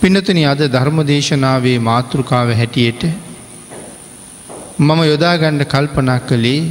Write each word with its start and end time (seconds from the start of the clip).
පිනතුන 0.00 0.38
අද 0.44 0.60
ධර්ම 0.66 0.98
දේශනාවේ 1.04 1.78
මාතෘකාව 1.80 2.50
හැටියට 2.52 3.02
මම 4.78 5.00
යොදාගණ්ඩ 5.04 5.64
කල්පනා 5.66 6.20
කළේ 6.20 6.62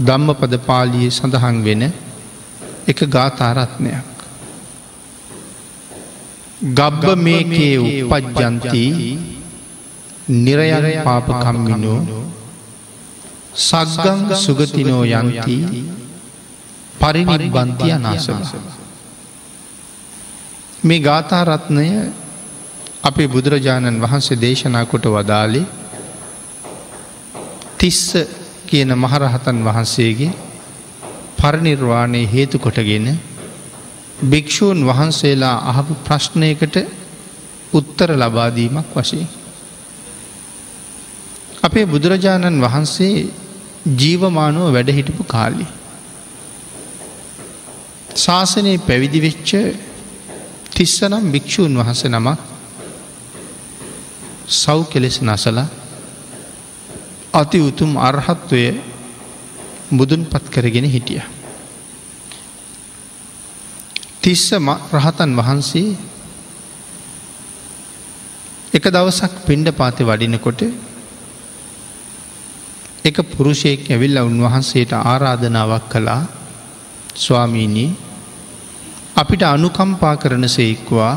ධම්ම 0.00 0.28
පද 0.34 0.54
පාලිය 0.60 1.08
සඳහන් 1.08 1.58
වෙන 1.64 1.82
එක 2.86 2.98
ගාථාරත්නයක්. 3.08 4.06
ගබ්බ 6.72 7.04
මේකේ 7.18 7.74
උපජ්ජන්ති 8.06 8.84
නිරයර 10.36 10.86
පාපකම්මිනෝ 11.04 12.00
සක්ගං 13.60 14.20
සුගතිනෝ 14.36 15.04
යන්ති 15.12 15.58
පරිනිබ්බන්තිය 16.94 17.92
අනාසම. 17.92 18.40
මේ 20.82 21.00
ගාථාරත්නය 21.00 21.86
අපේ 23.00 23.28
බුදුරජාණන් 23.28 23.96
වහන්සේ 23.98 24.36
දේශනා 24.36 24.84
කොට 24.84 25.06
වදාලේ 25.06 25.64
තිස්ස 27.78 28.02
කියන 28.66 28.90
මහරහතන් 28.94 29.58
වහන්සේගේ 29.60 30.32
පරනිර්වාණය 31.38 32.20
හේතු 32.26 32.58
කොටගෙන 32.58 33.06
භික්‍ෂූන් 34.22 34.84
වහන්සේලා 34.84 35.56
අහපු 35.70 35.92
ප්‍රශ්නයකට 35.98 36.76
උත්තර 37.72 38.10
ලබාදීමක් 38.14 38.92
වශයෙන්. 38.94 39.28
අපේ 41.62 41.86
බුදුරජාණන් 41.86 42.60
වහන්සේ 42.60 43.16
ජීවමානුව 43.96 44.66
වැඩහිටපු 44.68 45.22
කාලි. 45.26 45.66
ශාසනයේ 48.16 48.78
පැවිදි 48.80 49.20
වෙච්ච 49.20 49.50
තිස්සනම් 50.70 51.24
භික්‍ෂූන් 51.32 51.72
වහස 51.76 52.04
නමක් 52.06 52.49
සව් 54.50 54.78
කෙලෙස් 54.90 55.16
නසල 55.22 55.58
අති 57.32 57.58
උතුම් 57.60 57.94
අර්හත්වය 58.00 58.62
බුදුන් 59.90 60.22
පත් 60.26 60.44
කරගෙන 60.50 60.86
හිටිය. 60.86 61.22
තිස්ස 64.20 64.50
රහතන් 64.92 65.30
වහන්සේ 65.32 65.96
එක 68.70 68.84
දවසක් 68.86 69.34
පිණ්ඩ 69.46 69.70
පාති 69.72 70.02
වඩිනකොට 70.02 70.60
එක 73.02 73.16
පුරුෂයෙක් 73.28 73.86
ඇවිල්ල 73.86 74.18
උන්වහන්සේට 74.20 74.92
ආරාධනාවක් 74.94 75.86
කළා 75.88 76.22
ස්වාමීනී 77.16 77.90
අපිට 79.16 79.42
අනුකම්පා 79.44 80.14
කරන 80.16 80.44
සේක්වා 80.48 81.14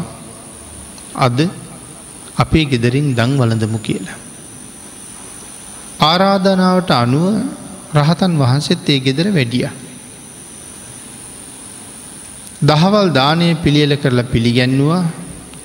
අද 1.18 1.38
අපේ 2.36 2.66
ගෙදරින් 2.66 3.14
දං 3.14 3.32
වලඳමු 3.38 3.80
කියලා. 3.80 4.20
ආරාධනාවට 6.02 6.92
අනුව 6.94 7.26
රහතන් 7.94 8.34
වහන්සෙත් 8.38 8.90
ඒ 8.90 9.00
ගෙදර 9.00 9.28
වැඩිය. 9.30 9.70
දහවල් 12.62 13.08
දානය 13.12 13.48
පිළියල 13.56 13.94
කරලා 13.98 14.24
පිළිගැන්නවා 14.26 15.04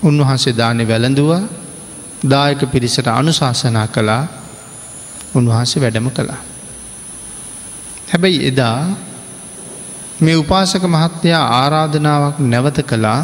උන්වහන්සේ 0.02 0.52
දානය 0.52 0.84
වැළඳවා 0.84 1.42
දායක 2.24 2.60
පිරිසට 2.66 3.08
අනුශාසනා 3.10 3.86
කළා 3.86 4.22
උන්වහන්සේ 5.34 5.80
වැඩම 5.80 6.10
කළා. 6.10 6.40
හැබැයි 8.08 8.46
එදා 8.46 8.78
මේ 10.20 10.36
උපාසක 10.36 10.84
මහත්තයා 10.86 11.44
ආරාධනාවක් 11.54 12.36
නැවත 12.42 12.78
කළා 12.82 13.20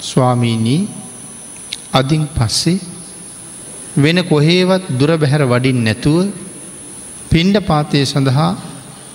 ස්වාමීණී 0.00 1.03
අදින් 1.94 2.22
පස්සේ 2.28 2.78
වෙන 3.96 4.18
කොහේවත් 4.24 4.84
දුර 4.98 5.10
බැහැර 5.16 5.42
වඩින් 5.44 5.78
නැතුව 5.84 6.32
පින්ඩ 7.30 7.56
පාතය 7.60 8.04
සඳහා 8.04 8.50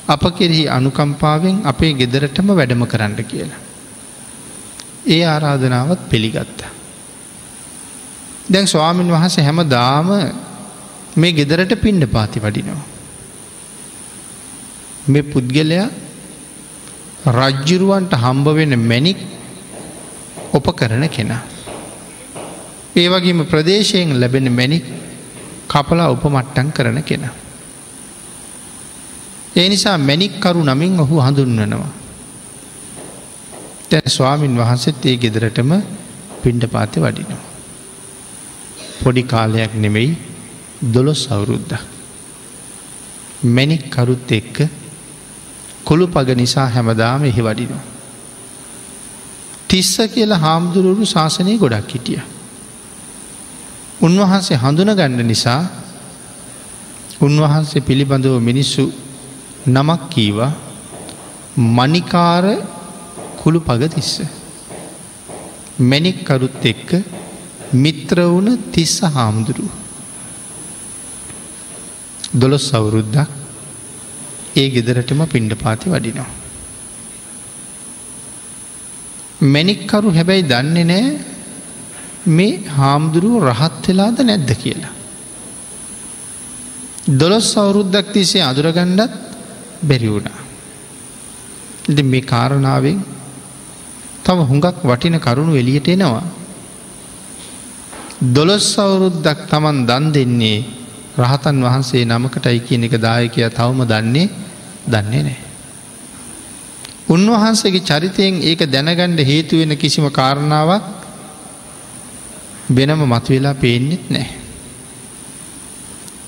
අප 0.07 0.23
කෙරෙහි 0.37 0.63
අනුකම්පාවෙන් 0.67 1.55
අපේ 1.63 1.93
ගෙදරටම 1.93 2.47
වැඩම 2.49 2.83
කරන්න 2.85 3.15
කියලා. 3.23 3.61
ඒ 5.05 5.23
ආරාධනාවත් 5.25 6.01
පිළිගත්ත. 6.09 6.59
දැන් 8.51 8.65
ස්වාමීන් 8.65 9.11
වහස 9.11 9.35
හැම 9.39 9.59
දාම 9.67 10.09
මේ 11.15 11.31
ගෙදරට 11.31 11.73
පින්ඩ 11.81 12.03
පාති 12.07 12.39
වඩිනවා. 12.39 12.87
මේ 15.07 15.21
පුද්ගලයා 15.23 15.87
රජ්ජුරුවන්ට 17.29 18.13
හම්බ 18.15 18.47
වෙන 18.55 18.73
මැනික් 18.81 19.19
ඔප 20.53 20.67
කරන 20.75 21.05
කෙනා. 21.09 21.43
ඒ 22.99 23.07
වගේම 23.09 23.41
ප්‍රදේශයෙන් 23.45 24.09
ලැබෙන 24.19 24.47
මැනික් 24.51 24.85
කපලා 25.67 26.09
උපමට්ටන් 26.09 26.69
කරන 26.71 26.99
කෙනා. 27.03 27.33
ඒ 29.55 29.67
නිසා 29.69 29.97
මැනික්කරු 29.99 30.61
නමින් 30.63 30.99
ඔහු 30.99 31.15
හඳුන්වනවා. 31.19 31.91
තැ 33.89 34.01
ස්වාමීන් 34.07 34.57
වහන්සෙත් 34.57 35.05
ඒ 35.05 35.17
ගෙදරටම 35.17 35.71
පිණ්ඩ 36.41 36.65
පාති 36.67 36.99
වඩිනවා. 36.99 37.43
පොඩි 39.01 39.23
කාලයක් 39.25 39.73
නෙමෙයි 39.75 40.11
දොළොස් 40.85 41.23
අවුරුද්ධ. 41.27 41.77
මැනික් 43.45 43.83
කරුත් 43.89 44.31
එක්ක 44.31 44.57
කොළු 45.83 46.07
පග 46.07 46.29
නිසා 46.35 46.67
හැමදාම 46.67 47.23
එහි 47.25 47.41
වඩිනවා. 47.41 47.85
තිස්ස 49.67 49.95
කියලා 50.13 50.37
හාමුදුරුවරු 50.37 51.05
ශාසනය 51.05 51.57
ගොඩක් 51.57 51.91
හිටිය. 51.91 52.21
උන්වහන්සේ 54.01 54.57
හඳුන 54.63 54.91
ගණ්ඩ 54.95 55.29
නිසා 55.31 55.61
උන්වහන්සේ 57.21 57.81
පිළිබඳව 57.81 58.35
මිනිස්සු 58.39 58.83
නමක් 59.67 60.01
කීවා 60.09 60.51
මනිකාර 61.77 62.45
කුළු 63.39 63.59
පග 63.59 63.81
තිස්ස. 63.95 64.13
මැනික්කරුත් 65.81 66.63
එක්ක 66.71 66.89
මිත්‍ර 67.73 68.17
වුණ 68.25 68.49
තිස්ස 68.71 68.95
හාමුදුරුව. 69.15 69.69
දොළොස් 72.33 72.65
සවුරුද්දක් 72.71 73.29
ඒ 74.55 74.67
ගෙදරටම 74.69 75.21
පිණ්ඩ 75.25 75.53
පාති 75.55 75.87
වඩිනවා. 75.89 76.29
මැනික්කරු 79.43 80.09
හැබැයි 80.11 80.43
දන්නේ 80.43 80.85
නෑ 80.85 81.05
මේ 82.29 82.61
හාමුදුරුව 82.69 83.43
රහත් 83.45 83.83
වෙලාද 83.87 84.17
නැද්ද 84.21 84.49
කියලා. 84.55 84.93
දොළොස් 87.11 87.49
අවුරුද්දක් 87.55 88.07
තිසේ 88.13 88.43
අදුරගණ්ඩත් 88.43 89.13
බැරිවුණා. 89.81 90.39
ඉති 91.85 92.03
මේ 92.05 92.21
කාරණාවෙන් 92.23 92.99
තම 94.23 94.39
හුඟක් 94.43 94.77
වටින 94.83 95.15
කරුණු 95.19 95.53
එලියට 95.55 95.87
එනවා. 95.87 96.23
දොළොස් 98.29 98.67
අවුරුද්දක් 98.77 99.39
තමන් 99.47 99.77
දන් 99.85 100.05
දෙන්නේ 100.11 100.65
රහතන් 101.17 101.57
වහන්සේ 101.59 102.05
නමකටයි 102.05 102.59
කියන 102.59 102.83
එක 102.83 102.95
දායකය 102.99 103.41
තවම 103.49 103.79
දන්නේ 103.85 104.29
දන්නේ 104.85 105.23
නෑ. 105.23 105.39
උන්වහන්සේගේ 107.07 107.81
චරිතයෙන් 107.81 108.35
ඒක 108.43 108.61
දැනගණ්ඩ 108.67 109.19
හේතුවෙන 109.21 109.73
කිසිම 109.75 110.05
කාරණාවක් 110.11 110.98
වෙනම 112.69 113.01
මතුවෙලා 113.05 113.53
පේෙන්න්නෙත් 113.55 114.05
නෑ. 114.09 114.27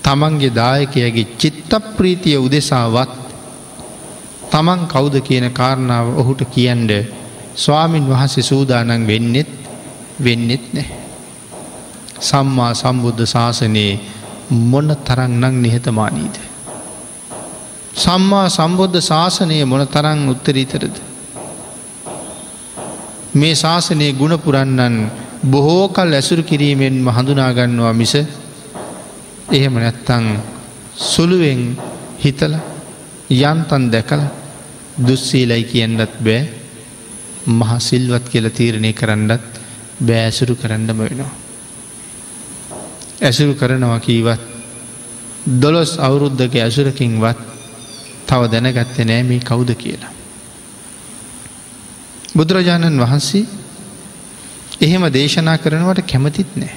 තමන්ගේ 0.02 0.52
දායකයගේ 0.52 1.26
චිත්ත 1.36 1.72
ප්‍රීතිය 1.96 2.38
උදෙසාවත් 2.38 3.12
තමන් 4.50 4.80
කෞුද 4.86 5.14
කියන 5.20 5.46
කාරණාව 5.50 6.06
ඔහුට 6.16 6.42
කියන්ඩ 6.46 6.92
ස්වාමින් 7.56 8.08
වහන්සේ 8.08 8.42
සූදානන් 8.42 9.06
වෙන්නෙත් 9.06 9.50
වෙන්නෙත් 10.18 10.66
නෑ. 10.72 10.88
සම්මා 12.20 12.72
සම්බුද්ධ 12.74 13.26
ශාසනයේ 13.26 14.00
මොන්න 14.50 14.90
තරන් 14.98 15.32
නං 15.40 15.62
නිහතමානීද. 15.62 16.36
සම්මා 17.94 18.46
සම්බුද්ධ 18.48 19.00
ශාසනය 19.02 19.64
මොන 19.64 19.86
තරං 19.86 20.28
උත්තරීතරද. 20.28 20.96
මේ 23.34 23.54
ශාසනයේ 23.54 24.12
ගුණපුරන්නන් 24.12 24.96
බොහෝ 25.42 25.88
කල් 25.88 26.12
ඇසුරු 26.12 26.42
කිරීමෙන්ම 26.42 27.06
හඳුනාගන්නවා 27.08 27.92
මිස 27.92 28.14
එහෙම 29.50 29.74
නැත්තං 29.74 30.26
සුළුවෙන් 31.04 31.62
හිතල 32.18 32.54
යන්තන් 33.30 33.84
දැකල 33.90 34.22
දුස්සීලයි 34.98 35.64
කියන්නත් 35.64 36.12
බෑ 36.20 36.42
මහා 37.48 37.78
සිල්වත් 37.80 38.28
කියල 38.28 38.46
තීරණය 38.50 38.92
කරන්නත් 38.92 39.42
බෑසුරු 40.00 40.54
කරන්නම 40.54 40.98
වෙනවා. 40.98 41.32
ඇසුරු 43.20 43.54
කරනවා 43.54 44.00
කීවත් 44.00 44.40
දොළොස් 45.56 45.98
අවුරුද්ධක 45.98 46.54
ඇසුරකින්වත් 46.56 47.38
තව 48.26 48.40
දැනගත්තේ 48.46 49.04
නෑ 49.04 49.22
මේ 49.22 49.40
කවුද 49.40 49.74
කියලා. 49.74 50.12
බුදුරජාණන් 52.36 53.00
වහන්සේ 53.00 53.61
එහෙම 54.82 55.04
දේශනා 55.10 55.58
කරනවට 55.58 56.06
කැමතිත් 56.06 56.56
නෑ. 56.56 56.74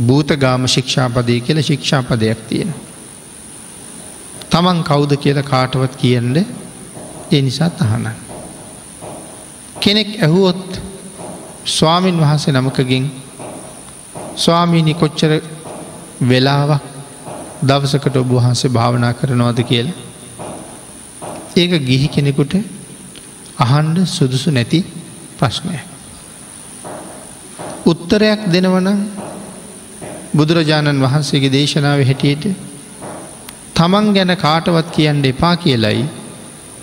භූතගාම 0.00 0.66
ශික්ෂාපදය 0.66 1.40
කියල 1.40 1.62
ශික්ෂාපදයක් 1.62 2.40
තියෙන. 2.48 2.70
තමන් 4.50 4.80
කෞුද 4.84 5.12
කියල 5.16 5.42
කාටවත් 5.44 5.94
කියන්න 5.96 6.36
ඒ 6.36 7.42
නිසා 7.42 7.70
තහනන්. 7.72 8.08
කෙනෙක් 9.80 10.10
ඇහුවොත් 10.18 10.80
ස්වාමීන් 11.66 12.20
වහන්සේ 12.20 12.52
නමකගෙන් 12.52 13.06
ස්වාමීණි 14.36 14.94
කොච්චර 14.94 15.32
වෙලාවක් 16.22 16.82
දවසකට 17.62 18.16
ඔබ 18.16 18.32
වහන්සේ 18.32 18.70
භාවනා 18.70 19.12
කරනවාද 19.14 19.60
කියලා. 19.64 19.96
ඒක 21.56 21.72
ගිහි 21.82 22.08
කෙනෙකුට 22.08 22.52
අහන්ඩ 23.58 23.96
සුදුසු 24.06 24.50
නැති 24.50 24.80
ප්‍රශ්නය. 25.38 25.78
උත්තරයක් 27.86 28.40
දෙනවනම් 28.46 28.98
බුදුරජාණන් 30.32 31.00
වහන්සේගේ 31.00 31.52
දේශනාව 31.52 32.00
හැටියට 32.02 32.44
තමන් 33.74 34.12
ගැන 34.12 34.36
කාටවත් 34.36 34.88
කියන්න 34.90 35.24
එපා 35.24 35.56
කියලයි 35.56 36.04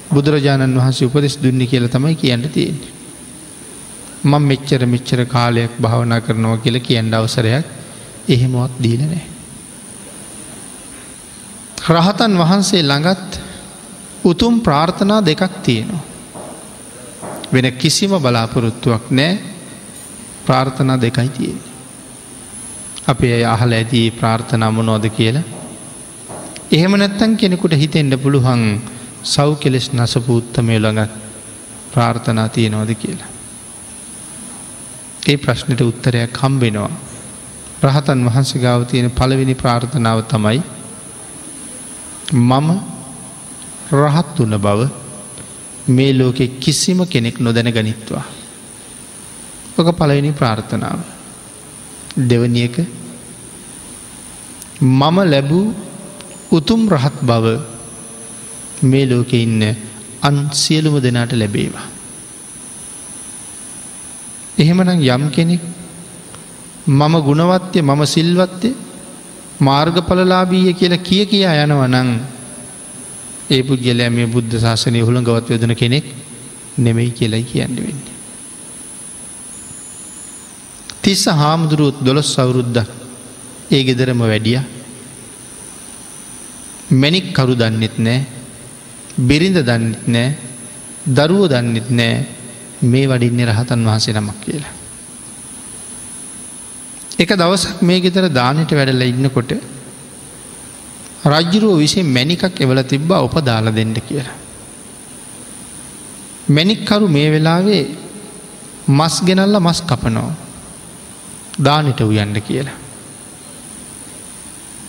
බුදුරජාණන් 0.10 0.76
වහන්සේ 0.76 1.08
උපදෙස් 1.08 1.38
දුන්නි 1.38 1.68
කියල 1.68 1.88
තමයි 1.88 2.16
කියන්න 2.16 2.50
තියෙන්නේ. 2.50 2.94
මං 4.24 4.44
මෙච්චර 4.44 4.86
මෙච්චර 4.86 5.26
කාලයක් 5.26 5.72
භාවනා 5.78 6.22
කරනවා 6.22 6.58
කියල 6.58 6.80
කියන්න 6.80 7.14
අවසරයක් 7.14 7.66
එහෙමවත් 8.28 8.74
දීල 8.82 9.02
නෑ. 9.02 9.26
රහතන් 11.90 12.38
වහන්සේ 12.38 12.84
ළඟත් 12.84 13.40
උතුම් 14.24 14.62
ප්‍රාර්ථනා 14.62 15.22
දෙකක් 15.22 15.54
තියෙනවා. 15.64 16.04
වෙන 17.54 17.68
කිසිම 17.74 18.12
බලාපොරොත්තුවක් 18.18 19.12
නෑ 19.12 19.55
ප්‍රාර්ථනා 20.46 21.02
දෙකයි 21.02 21.30
තියෙන. 21.30 21.60
අපේ 23.08 23.46
අහල 23.46 23.72
ඇති 23.72 24.02
ප්‍රාර්ථනා 24.12 24.72
මොනෝද 24.72 25.06
කියලා. 25.10 25.44
එහෙම 26.72 26.94
නැත්තන් 26.94 27.38
කෙනෙකුට 27.38 27.74
හිතෙන්ට 27.74 28.22
පුළුවන් 28.24 28.64
සව් 29.26 29.50
කෙලෙස් 29.60 29.88
නසපූත්තමය 29.94 30.80
ළඟත් 30.80 31.14
ප්‍රාර්ථනා 31.94 32.50
තියෙනවද 32.50 32.92
කියලා. 32.96 33.30
ඒ 35.28 35.38
ප්‍රශ්නයට 35.38 35.82
උත්තරයක් 35.82 36.34
කම්බෙනවා. 36.34 36.92
රහතන් 37.84 38.26
වහන්සේ 38.26 38.62
ගාව 38.62 38.86
තියෙන 38.86 39.12
පළවෙනි 39.12 39.56
ප්‍රාර්ථනාව 39.56 40.20
තමයි 40.24 40.62
මම 42.34 42.70
රහත් 43.94 44.40
වන්න 44.40 44.58
බව 44.60 44.80
මේ 45.88 46.12
ලෝකෙ 46.14 46.48
කිසිම 46.60 47.00
කෙනෙක් 47.08 47.40
නොදැන 47.40 47.72
ගනිත්වා. 47.72 48.26
ඕක 49.78 49.90
පළවෙනි 49.94 50.32
ප්‍රාර්ථනාව. 50.32 51.00
දෙවනි 52.20 52.62
එක 52.64 52.76
මම 54.82 55.18
ලැබූ 55.26 55.74
උතුම් 56.52 56.82
රහත් 56.90 57.18
බව 57.22 57.46
මේ 58.84 59.06
ලෝකෙ 59.06 59.38
ඉන්න 59.38 59.62
අන් 60.22 60.36
සියලුම 60.54 60.96
දෙනාට 61.00 61.32
ලැබේවා. 61.34 61.88
එහෙමනම් 64.58 65.02
යම් 65.06 65.24
කෙනෙක් 65.30 65.62
මම 66.88 67.14
ගුණවත්ය 67.22 67.82
මම 67.82 68.02
සිල්වත්තය 68.06 68.70
මාර්ගඵලලාබීය 69.60 70.74
කියලා 70.74 70.98
කිය 71.00 71.26
කියා 71.26 71.64
යනවනං 71.64 72.10
ඒ 73.48 73.64
පුද්ගලෑ 73.64 74.10
මේ 74.10 74.28
බුද්ධ 74.28 74.56
ශාසනය 74.58 75.00
හුළ 75.02 75.20
ගවත් 75.22 75.50
යදන 75.52 75.76
කෙනෙක් 75.76 76.06
නෙමෙයි 76.78 77.12
කියලයි 77.12 77.44
කියන්න 77.44 77.76
වෙන්න. 77.78 78.15
තිස්ස 81.06 81.24
හාමුදුරුවත් 81.32 81.98
දොළොස් 82.02 82.30
සවුරුද්දක් 82.34 82.90
ඒ 83.70 83.82
ගෙදරම 83.84 84.22
වැඩිය 84.22 84.60
මැනික් 86.92 87.28
කරු 87.32 87.54
දන්නෙත් 87.56 87.96
නෑ 87.98 88.20
බිරිඳ 89.20 89.58
දන්නෙත් 89.60 90.08
නෑ 90.08 90.30
දරුවෝ 91.08 91.48
දන්නෙත් 91.48 91.90
නෑ 91.92 92.16
මේ 92.84 93.06
වඩින්නේ 93.08 93.46
රහතන් 93.46 93.86
වහන්සේ 93.86 94.14
නමක් 94.14 94.40
කියලා. 94.42 94.74
එක 97.20 97.30
දවසක් 97.32 97.82
මේ 97.82 98.00
ගෙතර 98.00 98.26
දානට 98.30 98.72
වැඩල 98.72 99.04
ඉන්නකොට 99.04 99.52
රජ්ජුරුව 101.26 101.78
විසින් 101.80 102.08
මැනිකක් 102.08 102.56
එවල 102.60 102.82
තිබ්බා 102.84 103.22
ඔප 103.22 103.36
දාල 103.42 103.70
දෙන්න 103.72 103.94
කියලා. 104.00 104.38
මැනික්කරු 106.48 107.08
මේ 107.10 107.30
වෙලාවේ 107.30 107.84
මස් 108.90 109.16
ගෙනල්ල 109.24 109.56
මස් 109.60 109.82
කපනෝ 109.84 110.45
දානට 111.58 112.02
උයන්ඩ 112.02 112.38
කියලා. 112.40 112.78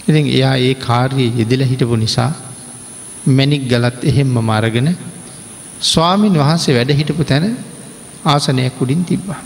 ඉතින් 0.09 0.27
එයා 0.29 0.57
ඒ 0.59 0.75
කාර්යය 0.77 1.31
යෙදිල 1.39 1.63
හිටපු 1.63 1.97
නිසා 1.97 2.33
මැනික් 3.29 3.69
ගලත් 3.69 4.05
එහෙම්ම 4.05 4.37
මරගෙන 4.41 4.89
ස්වාමීන් 5.83 6.35
වහන්සේ 6.35 6.75
වැඩ 6.75 6.91
හිටපු 6.91 7.25
තැන 7.25 7.57
ආසනයක් 8.25 8.81
උඩින් 8.81 9.05
තිබ්බා. 9.05 9.41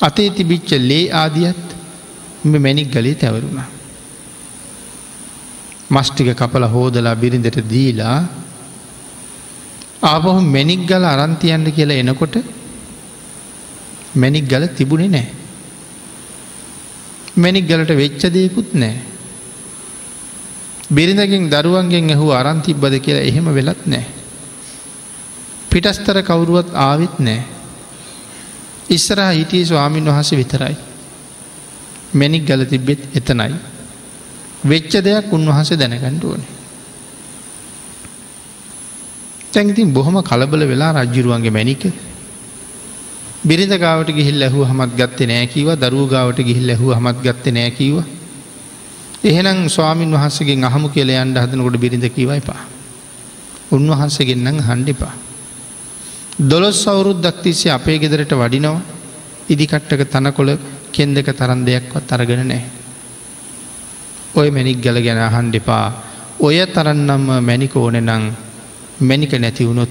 අතේ 0.00 0.30
තිබිච්ච 0.30 0.70
ලේ 0.80 1.12
ආදියත් 1.12 1.64
මෙ 2.44 2.58
මැනික් 2.58 2.90
ගලේ 2.90 3.14
තැවරුණා. 3.14 3.68
මස්ටික 5.90 6.28
කපල 6.34 6.64
හෝදලා 6.66 7.16
බිරිඳට 7.16 7.58
දීලා 7.70 8.18
ආපහු 10.02 10.40
මැනික් 10.46 10.86
ගල 10.86 11.04
අරන්තියන්න 11.04 11.66
කියලා 11.70 12.02
එනකොට 12.02 12.36
මැනික් 14.14 14.44
ගල 14.48 14.64
තිබුණේ 14.68 15.08
නෑ. 15.08 15.45
මැනික් 17.36 17.68
ගලට 17.68 17.92
වෙච්ච 17.92 18.22
දෙයකුත් 18.32 18.74
නෑ. 18.74 18.96
බිරිඳකින් 20.90 21.50
දරුවන්ගෙන් 21.50 22.10
ඇහු 22.10 22.26
අරන්තිබ්බද 22.30 22.94
කියලා 23.00 23.20
එහෙම 23.22 23.46
වෙලත් 23.54 23.86
නෑ. 23.86 24.06
පිටස්තර 25.70 26.22
කවුරුවත් 26.22 26.74
ආවිත් 26.74 27.18
නෑ. 27.18 27.44
ඉස්සරහ 28.90 29.30
හිටිය 29.32 29.64
ස්වාමීන් 29.64 30.04
වහස 30.04 30.30
විතරයි. 30.32 30.76
මැනික් 32.14 32.46
ගල 32.46 32.64
තිබ්බෙත් 32.64 33.00
එතනයි. 33.14 33.54
වෙච්ච 34.64 34.92
දෙයක් 35.02 35.32
උන්වහස 35.32 35.70
දැනගණ්ඩ 35.72 36.24
ඕනේ. 36.24 36.52
තැන්ඉතින් 39.52 39.92
බොහොම 39.92 40.22
කලබල 40.22 40.62
වෙලා 40.68 40.92
රජ්ජුරුවන්ගේ 40.92 41.50
මැනික 41.50 41.82
බිරිඳ 43.46 43.74
ගාවට 43.76 44.10
ගිහිල් 44.10 44.42
ඇහු 44.42 44.60
හමත් 44.64 44.92
ගත්ත 44.96 45.20
නෑකිව 45.24 45.68
දරුව 45.76 46.06
ගාවට 46.08 46.40
ගිහිල් 46.40 46.70
ඇහු 46.70 46.88
හමත් 46.92 47.18
ගත්ත 47.22 47.46
නෑකිව 47.50 47.94
එහෙනම් 49.24 49.60
ස්වාමීන් 49.68 50.12
වහන්සගේ 50.12 50.58
අහමු 50.64 50.88
කියල 50.88 51.12
අන්ඩ 51.16 51.38
හදනකොට 51.38 51.76
බිරිඳ 51.76 52.06
කිවයි 52.08 52.40
පා 52.40 52.62
උන්වහන්සගෙන්න්න 53.70 54.60
හන්ඩිපා 54.62 55.14
දොළොස් 56.38 56.84
අවුරුද්දක් 56.84 57.40
තිස්සේ 57.42 57.70
අපේ 57.70 57.98
ගෙදරට 57.98 58.32
වඩිනවා. 58.32 58.80
ඉදිකට්ටක 59.48 60.02
තනකොළ 60.06 60.58
කෙන්දක 60.92 61.28
තරන් 61.32 61.64
දෙයක්වත් 61.64 62.12
අරගෙන 62.12 62.42
නෑ. 62.44 62.62
ඔය 64.34 64.50
මැනික් 64.50 64.78
ගල 64.78 65.00
ගැන 65.00 65.20
හන්ඩිපා 65.28 65.86
ඔය 66.38 66.60
තරන්නම්ම 66.66 67.40
මැනික 67.40 67.76
ඕන 67.76 67.96
නං 67.96 68.24
මැනික 69.00 69.32
නැතිවුණොත් 69.34 69.88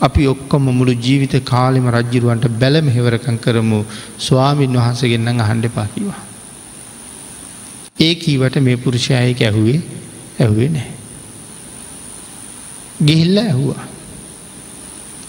අපි 0.00 0.26
ඔක්කොම 0.26 0.64
මුළු 0.70 0.92
ජීවිත 0.96 1.34
කාලෙම 1.44 1.86
රජ්ජිරුවන්ට 1.88 2.46
බැලම 2.54 2.88
හෙවරකං 2.88 3.38
කරමු 3.38 3.80
ස්වාමීන් 4.18 4.72
වහන්සගෙන්න්න 4.74 5.40
අහන්ඩපා 5.40 5.86
කිවා. 5.88 6.20
ඒ 7.98 8.14
කීවට 8.16 8.56
මේ 8.58 8.76
පුරුෂයයක 8.76 9.40
ඇහුවේ 9.40 9.80
ඇහුවේ 10.40 10.68
නෑ. 10.68 10.90
ගිහිල්ල 13.00 13.36
ඇහුවා. 13.38 13.84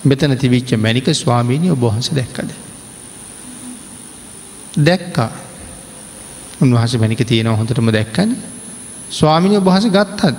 මෙතන 0.03 0.37
තිවිච්ච 0.37 0.71
මැනික 0.77 1.07
ස්වාමීණය 1.13 1.69
ඔබහන්ස 1.69 2.11
දැක්කද. 2.11 2.51
දැක්කා 4.79 5.31
උන්වහස 6.61 6.95
මැනික 6.95 7.21
තියෙනව 7.25 7.55
හොඳටම 7.55 7.91
දැක්කන 7.91 8.31
ස්වාමිනය 9.11 9.55
ඔබහස 9.57 9.85
ගත්තද 9.89 10.37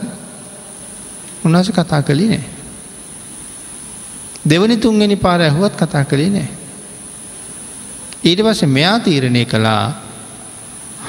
උන්හස 1.44 1.68
කතා 1.70 2.02
කළේ 2.02 2.28
නෑ. 2.30 2.51
දෙවනි 4.44 4.76
තුන්ගනි 4.76 5.16
පාර 5.16 5.40
ඇහුවත් 5.40 5.76
කතා 5.76 6.04
කළේ 6.04 6.30
නෑ. 6.30 6.48
ඊට 8.24 8.40
පස්සේ 8.40 8.66
මෙයා 8.68 8.98
තීරණය 9.00 9.44
කළා 9.44 9.84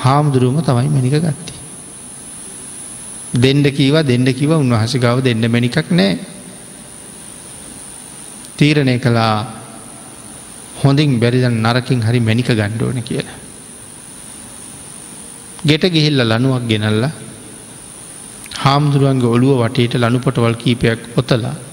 හාමුදුරුවම 0.01 0.61
තමයි 0.61 0.89
මැනික 0.89 1.17
ගත්ති. 1.17 1.53
දෙන්ඩ 3.35 3.67
කීව 3.69 3.95
දෙන්න 4.03 4.25
කිව 4.31 4.51
උන්වහස 4.53 4.93
ගව 4.95 5.17
දෙන්න 5.21 5.43
මැනිකක් 5.47 5.89
නෑ 5.91 6.19
තීරණය 8.57 8.97
කළා 8.99 9.35
හොඳින් 10.83 11.19
බැරිදන් 11.19 11.57
නරකින් 11.59 12.01
හරි 12.01 12.19
මැනික 12.19 12.49
ගණ්ඩෝන 12.51 13.01
කියලා. 13.01 13.39
ගෙට 15.65 15.85
ගිහිල්ල 15.89 16.21
ලනුවක් 16.21 16.63
ගෙනල්ල 16.69 17.03
හාමුදුරුවන්ගේ 18.63 19.33
ඔළුව 19.35 19.59
වටේට 19.61 19.93
ලනුපොටවල් 19.95 20.55
කීපයක් 20.55 20.99
ඔතලා 21.17 21.72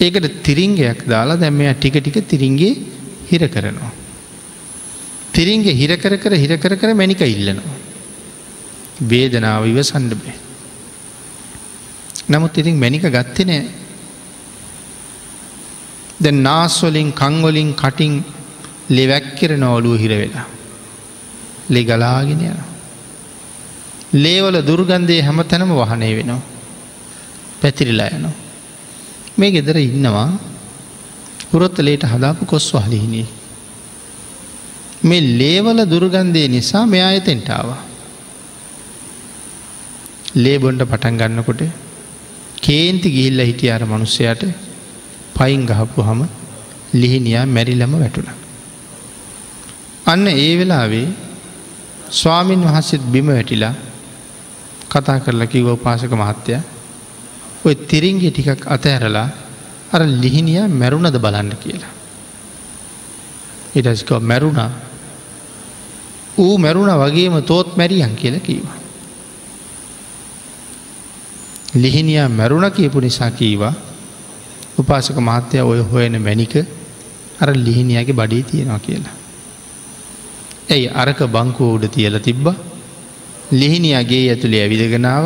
ඒකට 0.00 0.42
තිරිංගයක් 0.42 1.08
දාලා 1.08 1.36
දැම්මය 1.36 1.74
ටික 1.74 1.96
ටික 2.00 2.28
තිරින්ගේ 2.28 2.74
හිර 3.30 3.48
කරනවා. 3.48 3.92
තිරින්ගේ 5.32 5.74
හිරකර 5.74 6.16
කර 6.16 6.32
හිරකර 6.34 6.76
කර 6.76 6.94
මැනික 6.94 7.20
ඉල්ලනවා. 7.20 7.76
වේදනාව 9.02 9.66
ඉව 9.66 9.80
සණ්ඩබේ. 9.82 10.34
නමුත් 12.30 12.58
ඉතින් 12.58 12.78
මැනික 12.78 13.02
ගත්තේ 13.02 13.44
නෑ 13.44 13.64
ද 16.22 16.26
නාස්වලින් 16.30 17.12
කංවලින් 17.12 17.74
කටින් 17.74 18.24
ලෙවැක්කෙර 18.90 19.58
නෝලුව 19.58 19.98
හිරවෙලා. 19.98 20.46
ලෙ 21.70 21.82
ගලාගෙන 21.84 22.40
යන. 22.40 22.60
ලේවල 24.12 24.56
දුර්ගන්ධය 24.62 25.22
හැම 25.22 25.42
තැනම 25.42 25.70
වහනය 25.72 26.16
වෙනවා. 26.16 26.42
පැතිරිලා 27.60 28.08
යනවා. 28.08 28.43
මේ 29.36 29.50
ගෙදර 29.50 29.76
ඉන්නවා 29.78 30.28
පුරොත්තලේට 31.50 32.04
හදාපු 32.04 32.44
කොස් 32.44 32.66
වහලිහිනේ. 32.72 33.26
මේ 35.02 35.22
ලේවල 35.32 35.80
දුර්ගන්ධය 35.84 36.44
නිසා 36.48 36.84
මෙයා 36.86 37.10
එතෙන්ටාවා. 37.12 37.80
ලේබොන්ඩ 40.36 40.82
පටන් 40.82 41.18
ගන්නකොට 41.20 41.62
කේන්ති 42.58 43.08
ගිහිල්ල 43.10 43.40
හිටිය 43.40 43.70
අර 43.70 43.82
මනුස්සයට 43.84 44.42
පයින් 45.34 45.62
ගහපු 45.66 46.00
හම 46.02 46.20
ලිහිනියා 46.94 47.46
මැරිලම 47.46 47.94
වැටුණ. 47.94 48.30
අන්න 50.06 50.26
ඒ 50.28 50.52
වෙලාවේ 50.58 51.06
ස්වාමීන් 52.12 52.62
වහන්සෙත් 52.62 53.04
බිම 53.06 53.28
වැටිලා 53.28 53.74
කතා 54.90 55.18
කරලා 55.20 55.46
කිව්ව 55.46 55.68
පාසක 55.78 56.12
මහත්තය 56.14 56.58
ඔය 57.64 57.74
තිරින්ගේ 57.74 58.30
ටිකක් 58.30 58.66
අතඇරලා 58.66 59.28
අර 59.92 60.02
ලිහිනිය 60.22 60.62
මැරුණද 60.70 61.16
බලන්න 61.16 61.52
කියලා. 61.56 61.92
ඉටස්කෝ 63.74 64.20
මැරුණා 64.22 64.70
ඌ 66.38 66.58
මැරුණ 66.58 66.92
වගේම 66.94 67.42
තෝත් 67.42 67.76
මැරියන් 67.76 68.14
කියල 68.16 68.36
කීවා. 68.40 68.78
ලිහිනියා 71.74 72.28
මැරුණ 72.30 72.70
කියපු 72.70 73.00
නිසා 73.00 73.30
කීවා 73.30 73.74
උපාසක 74.78 75.18
මහත්තය 75.18 75.62
ඔය 75.62 75.80
හොයන 75.82 76.22
මැනික 76.22 76.54
අර 77.40 77.50
ලිහිනියගේ 77.56 78.12
බඩේ 78.12 78.42
තියෙනවා 78.42 78.78
කියලා. 78.78 79.14
ඇයි 80.70 80.88
අරක 80.92 81.20
බංකෝ 81.28 81.70
උඩ 81.74 81.84
තියල 81.88 82.18
තිබ්බ 82.18 82.46
ලිහිනියගේ 83.52 84.22
ඇතුළේ 84.30 84.62
ඇවිදගෙනාව 84.62 85.24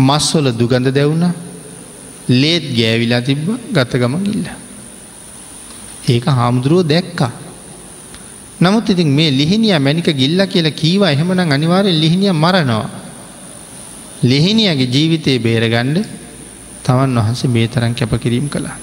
මස්වල 0.00 0.46
දුගඳ 0.52 0.88
දැවුණ 0.88 1.26
ලේත් 2.30 2.64
ගෑවිලා 2.78 3.22
තිබ්බ 3.22 3.46
ගතගම 3.74 4.14
ගිල්ල. 4.26 4.46
ඒක 6.08 6.24
හාමුදුරුවෝ 6.30 6.88
දැක්කා. 6.92 7.32
නමුත් 8.60 8.88
ඉතින් 8.88 9.08
මේ 9.08 9.30
ලිහිනිය 9.30 9.78
මැනික 9.78 10.08
ගිල්ල 10.12 10.40
කියලා 10.46 10.78
කීව 10.80 11.02
එහෙමන 11.04 11.40
අනිවාරය 11.48 11.92
ලිහිනිය 11.94 12.32
මරනවා. 12.34 12.88
ලිහිනියගේ 14.22 14.92
ජීවිතයේ 14.94 15.38
බේරගණ්ඩ 15.38 15.98
තමන් 16.84 17.18
වහන්සේ 17.18 17.48
මේ 17.48 17.68
තරන් 17.68 17.94
කැපකිරීම් 17.94 18.48
කළා. 18.48 18.76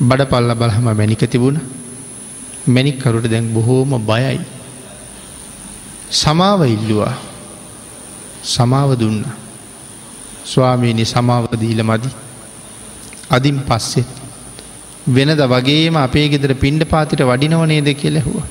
බඩ 0.00 0.30
පල්ල 0.30 0.54
බලහම 0.54 0.86
මැනික 0.92 1.24
තිබුණ 1.26 1.58
මැනික්කරුට 2.66 3.26
දැන් 3.26 3.46
බොහෝම 3.48 3.90
බයයි. 4.02 4.40
සමාව 6.12 6.60
ඉල්ලුවා 6.66 7.31
සමාව 8.44 8.96
දුන්න. 8.96 9.22
ස්වාමීනි 10.44 11.04
සමාවදීල 11.04 11.82
මදි. 11.82 12.10
අදින් 13.30 13.58
පස්සෙත් 13.60 14.10
වෙනද 15.08 15.40
වගේම 15.44 15.96
අපේ 15.96 16.28
ගෙදර 16.28 16.54
පිණ්ඩ 16.54 16.84
පාතිට 16.84 17.22
වඩිනවනේද 17.22 17.88
කියලෙහුව. 17.94 18.42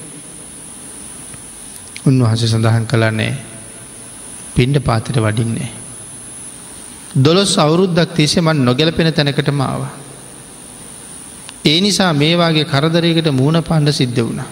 උන්වහස 2.05 2.43
සඳහන් 2.45 2.85
කළන්නේ 2.85 3.35
පිණ්ඩ 4.55 4.79
පාතිට 4.79 5.17
වඩින්නේ. 5.17 5.69
දොළොස් 7.15 7.57
අවුරුද්දක් 7.57 8.15
තිසේ 8.15 8.41
මන් 8.41 8.65
නොගැලපෙන 8.65 9.13
තැනකට 9.13 9.51
මාව. 9.51 9.85
ඒ 11.65 11.79
නිසා 11.81 12.13
මේවාගේ 12.13 12.65
කරදරයකට 12.65 13.31
මූුණ 13.31 13.61
පණ්ඩ 13.61 13.91
සිද්ධ 13.91 14.19
වුණා. 14.19 14.49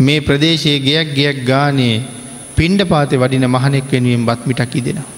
මේ 0.00 0.20
ප්‍රදේශයේ 0.20 0.78
ගයක් 0.78 1.14
ගයක් 1.14 1.38
ගානේ 1.46 2.02
පිණ්ඩ 2.58 2.82
පාති 2.84 3.16
වඩින 3.16 3.46
මහනෙක් 3.46 3.86
වෙනුවෙන් 3.86 4.26
බත්මිටක් 4.26 4.74
ඉදෙනවා. 4.74 5.08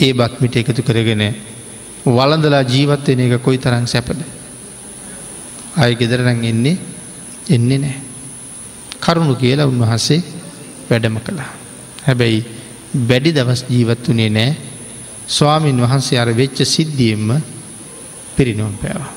ඒ 0.00 0.12
බත්මිට 0.12 0.56
එකතු 0.56 0.82
කරගෙන 0.82 1.22
වලඳලා 2.06 2.64
ජීවත්වෙන 2.64 3.20
එක 3.20 3.42
කොයි 3.42 3.58
තරං 3.58 3.86
සැපද. 3.86 4.20
අය 5.76 5.92
ගෙදරනං 5.94 6.44
එන්නේ 6.44 6.76
එන්නේ 7.48 7.78
නෑ. 7.78 7.96
කරුණු 9.00 9.34
කියලා 9.36 9.66
උන්වහන්සේ 9.66 10.20
වැඩම 10.90 11.18
කළා. 11.20 11.50
හැබැයි 12.06 12.44
වැඩි 13.02 13.32
දවස් 13.32 13.64
ජීවත් 13.68 14.06
වනේ 14.06 14.30
නෑ 14.30 14.52
ස්වාමීන් 15.28 15.80
වහන්සේ 15.80 16.18
අර 16.18 16.30
වෙච්ච 16.32 16.58
සිද්ධියෙන්ම 16.66 17.30
පිරිනොම් 18.36 18.74
පෑවා. 18.74 19.12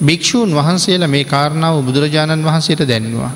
භික්‍ෂූන් 0.00 0.50
වහන්සේලා 0.52 1.08
මේ 1.08 1.24
කාරණාව 1.26 1.82
බුදුරජාණන් 1.82 2.44
වහන්සේට 2.44 2.88
දැන්වා. 2.88 3.32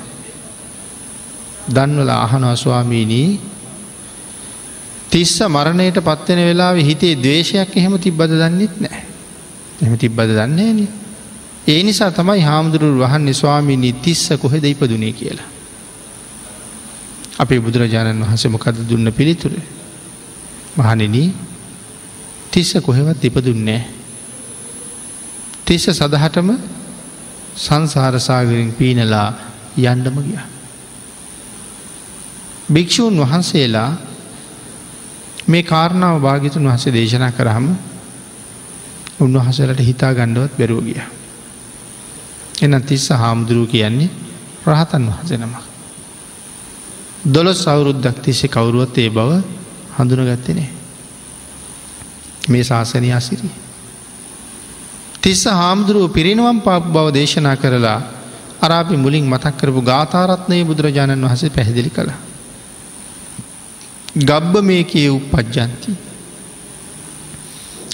දන්වල 1.69 2.09
අහනවා 2.17 2.55
ස්වාමීනී 2.55 3.29
තිස්ස 5.09 5.35
මරණයට 5.47 5.97
පත්වෙන 5.99 6.41
වෙලා 6.43 6.73
හිතේ 6.81 7.15
දවේශයක් 7.15 7.75
එහෙම 7.75 7.93
තිබ්බද 7.97 8.31
දන්නෙත් 8.33 8.75
නෑ. 8.79 9.01
එම 9.81 9.97
තිබ්බද 9.97 10.29
දන්නේ 10.31 10.73
න. 10.73 10.79
ඒ 11.65 11.81
නිසා 11.83 12.11
තමයි 12.11 12.41
හාමුදුරුව 12.41 12.99
වහන්නේ 12.99 13.33
ස්වාමීනී 13.33 13.93
තිස්ස 13.95 14.29
කොහෙද 14.35 14.63
ඉපදුනේ 14.65 15.13
කියලා. 15.13 15.49
අපේ 17.39 17.59
බුදුරජාණන් 17.59 18.21
වහන්සේ 18.21 18.51
මොකද 18.51 18.77
දුන්න 18.83 19.11
පිළිතුර. 19.11 19.53
මහනිනී 20.77 21.33
තිස්ස 22.51 22.73
කොහෙවත් 22.79 23.23
ඉපදුන්නේ. 23.23 23.81
තිස්ස 25.65 25.89
සදහටම 25.89 26.49
සංසාරසාගරින් 27.57 28.71
පීනලා 28.73 29.29
යන්ඩම 29.77 30.17
ගිය. 30.21 30.58
භික්‍ෂූන් 32.69 33.17
වහන්සේලා 33.17 33.91
මේ 35.47 35.63
කාරණාව 35.63 36.17
භාගිතුන් 36.19 36.65
වහසේ 36.65 36.93
දේශනා 36.93 37.31
කරහම 37.31 37.65
උන්වහසලට 39.19 39.79
හිතා 39.81 40.13
ගණ්ඩුවත් 40.13 40.53
බැරුව 40.53 40.83
ගිය. 40.83 41.01
එන 42.61 42.81
තිස්ස 42.81 43.09
හාමුදුරුව 43.11 43.67
කියන්නේ 43.67 44.09
රහතන් 44.65 45.03
වහසනම. 45.07 45.53
දොළොස් 47.25 47.67
අවුරුද්දක් 47.67 48.21
තිස්සේ 48.21 48.49
කවුරුවත් 48.49 48.97
ඒ 48.97 49.09
බව 49.09 49.41
හඳුනගත්තනේ. 49.97 50.69
මේ 52.47 52.63
ශාසනය 52.63 53.11
අසිරී. 53.11 53.51
තිස්ස 55.21 55.45
හාමුදුරුව 55.45 56.09
පිරිනුවම් 56.09 56.61
පාප 56.61 56.83
බව 56.85 57.07
දේශනා 57.11 57.55
කරලා 57.55 57.99
අරාපි 58.61 58.95
මුලින් 58.95 59.25
මතක් 59.25 59.55
කරපු 59.57 59.81
ගාතාරත්නය 59.81 60.63
බුදුරජාණන් 60.63 61.25
වහසේ 61.25 61.49
පැහැදිලි 61.49 61.89
කළා. 61.89 62.28
ගබ්බ 64.19 64.53
මේ 64.61 64.83
කිය 64.83 65.09
උපපජ්ජන්ති. 65.09 65.91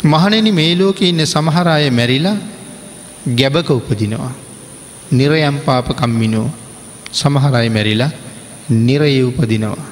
මහනෙන 0.04 0.48
මේ 0.54 0.76
ලෝක 0.76 1.02
ඉන්න 1.02 1.26
සමහරය 1.26 1.90
මැරිලා 1.92 2.38
ගැබක 3.28 3.70
උපදිනවා. 3.70 4.34
නිරයම් 5.12 5.58
පාපකම්මිනෝ 5.60 6.50
සමහරයි 7.12 7.70
මැරිලා 7.70 8.12
නිරය 8.70 9.22
උපදිනවා. 9.24 9.86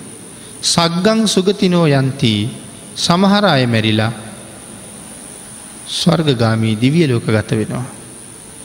සක්ගං 0.63 1.27
සුගතිනෝ 1.27 1.85
යන්ති 1.89 2.49
සමහර 2.97 3.45
අය 3.45 3.65
මැරිලා 3.67 4.11
ස්වර්ගගාමී 5.87 6.75
දිවිය 6.75 7.07
ලෝක 7.07 7.25
ගත 7.27 7.51
වෙනවා. 7.51 7.85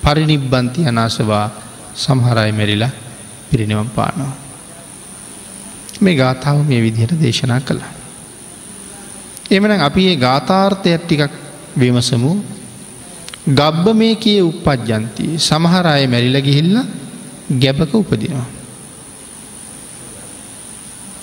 පරිනිබ්බන්ති 0.02 0.86
අනාසවා 0.86 1.46
සමහරයි 1.94 2.52
මැරිලා 2.52 2.92
පිරිනිවම් 3.50 3.88
පානවා. 3.96 4.47
මේ 6.00 6.14
ගාථාව 6.14 6.58
මේ 6.64 6.80
විදිහට 6.80 7.20
දේශනා 7.20 7.60
කළා. 7.60 7.92
එමන 9.50 9.72
අපි 9.80 10.02
ඒ 10.06 10.16
ගාථාර්ථයක් 10.16 11.02
ටිකක් 11.02 11.32
විමසමු 11.76 12.32
ගබ්බ 13.50 13.86
මේ 13.94 14.14
කිය 14.16 14.40
උපපජ්ජන්ති 14.42 15.26
සමහර 15.38 15.86
අය 15.86 16.06
මැරිල 16.06 16.36
ගිහිල්ල 16.40 16.76
ගැබක 17.54 17.92
උපදිනවා. 17.94 18.46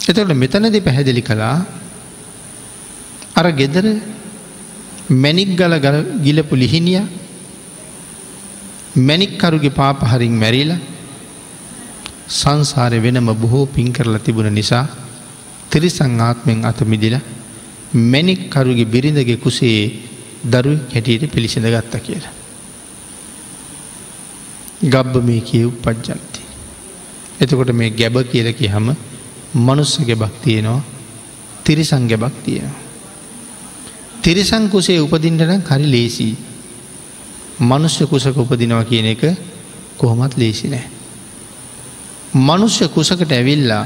එතට 0.09 0.33
මෙතනදි 0.33 0.79
පැහැදිලි 0.81 1.21
කළා 1.21 1.57
අර 3.35 3.47
ගෙදර 3.51 3.85
මැනික් 5.13 5.49
ගල 5.55 5.73
ගිලපු 6.23 6.55
ලිහිනිය 6.55 7.01
මැනික්කරුගේ 8.97 9.69
පාපහරින් 9.71 10.35
මැරිලා 10.35 10.79
සංසාරය 12.27 12.99
වෙනම 12.99 13.29
බොහෝ 13.35 13.65
පින් 13.67 13.91
කරලා 13.91 14.19
තිබුණ 14.19 14.49
නිසා 14.51 14.85
තිරිසං 15.69 16.19
ආත්මෙන් 16.19 16.65
අතමිදිල 16.65 17.15
මැනික් 17.93 18.49
කරුගේ 18.49 18.85
බිරිඳගේ 18.85 19.37
කුසේ 19.37 19.81
දරු 20.43 20.73
හැටියට 20.85 21.31
පිළිසිඳ 21.31 21.65
ගත්ත 21.65 21.93
කියලා. 21.99 22.33
ගබ්බ 24.83 25.23
මේ 25.23 25.41
කියව් 25.41 25.69
පජ්ජන්ති. 25.77 26.41
එතකොට 27.39 27.71
මේ 27.71 27.89
ගැබ 27.91 28.15
කියලකි 28.23 28.67
හම 28.67 28.87
මනුස්ස 29.57 29.93
ගැබක් 29.99 30.33
තියෙනවා 30.41 30.83
තිරිසං 31.63 32.07
ගැබක් 32.07 32.35
තියෙනවා. 32.43 32.81
තිරිසං 34.21 34.63
කුසේ 34.69 34.99
උපදින්ටනම් 34.99 35.61
හරි 35.63 35.85
ලේසි 35.85 36.27
මනුෂ්‍ය 37.61 38.03
කුසක 38.05 38.37
උපදිනවා 38.37 38.83
කියන 38.83 39.05
එක 39.05 39.23
කොහොමත් 39.97 40.33
ලේසි 40.35 40.67
නෑ. 40.67 40.94
මනුෂ්‍ය 42.35 42.87
කුසකට 42.87 43.31
ඇවිල්ලා 43.31 43.85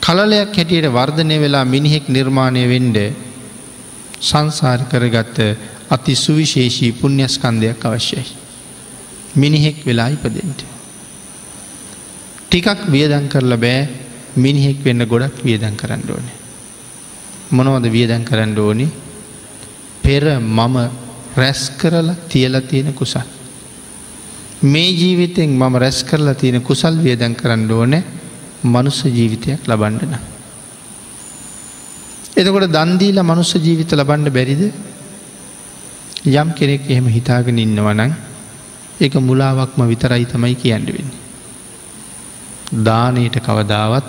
කලලයක් 0.00 0.56
හැටියට 0.56 0.88
වර්ධනය 0.88 1.36
වෙලා 1.38 1.64
මිනිහෙක් 1.66 2.08
නිර්මාණය 2.08 2.64
වෙන්ඩ 2.66 2.98
සංසාර 4.20 4.80
කරගත්ත 4.84 5.38
අති 5.90 6.14
සුවිශේෂී 6.16 6.92
පුුණ්‍යස්කන්දයක් 6.92 7.84
අවශ්‍යයි. 7.84 8.24
මිනිහෙක් 9.34 9.84
වෙලා 9.86 10.08
ඉපදෙන්ට. 10.08 10.60
ටිකක් 12.46 12.80
වියදන් 12.88 13.28
කරල 13.28 13.56
බෑ 13.56 13.88
මිනිහෙක් 14.36 14.84
වෙන්න 14.84 15.04
ගොඩක් 15.04 15.44
වියදන් 15.44 15.76
කරන්න 15.76 16.04
ඕනේ. 16.08 16.36
මොනවද 17.50 17.86
වියදන් 17.88 18.24
කරන්න 18.24 18.58
ඕනි 18.58 18.88
පෙර 20.02 20.24
මම 20.38 20.76
රැස් 21.36 21.70
කරලා 21.72 22.16
තියල 22.28 22.60
තියෙන 22.62 22.94
කුසල්. 22.94 23.39
මේ 24.62 24.92
ජීවිතෙන් 24.92 25.50
මම 25.50 25.76
රැස් 25.76 26.02
කරලා 26.04 26.34
තියෙන 26.34 26.60
කුසල් 26.60 26.96
වියදන් 26.98 27.34
කරන්න 27.34 27.70
ඕනෑ 27.70 28.04
මනුස්ස 28.64 29.04
ජීවිතයක් 29.06 29.66
ලබන්ඩන. 29.66 30.14
එතකොට 32.36 32.68
දන්දීල 32.68 33.22
මනුස්ස 33.22 33.54
ජීවිත 33.56 33.92
ලබන්ඩ 33.92 34.28
බැරිද 34.30 34.62
යම් 36.26 36.48
කෙනෙක් 36.52 36.84
එහෙම 36.86 37.08
හිතාගෙන 37.08 37.58
ඉන්නවනං 37.58 38.12
එක 39.00 39.14
මුලාවක්ම 39.18 39.80
විතරයි 39.88 40.26
තමයි 40.26 40.54
කියන්නවෙන්න. 40.54 41.10
දානයට 42.84 43.36
කවදාවත් 43.40 44.06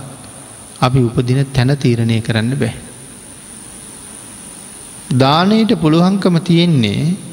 අපි 0.82 1.00
උපදින 1.00 1.46
තැන 1.54 1.78
තීරණය 1.78 2.22
කරන්න 2.22 2.56
බෑ. 2.58 2.74
දානයට 5.16 5.72
පුළුවන්කම 5.80 6.36
තියෙන්නේ 6.44 7.31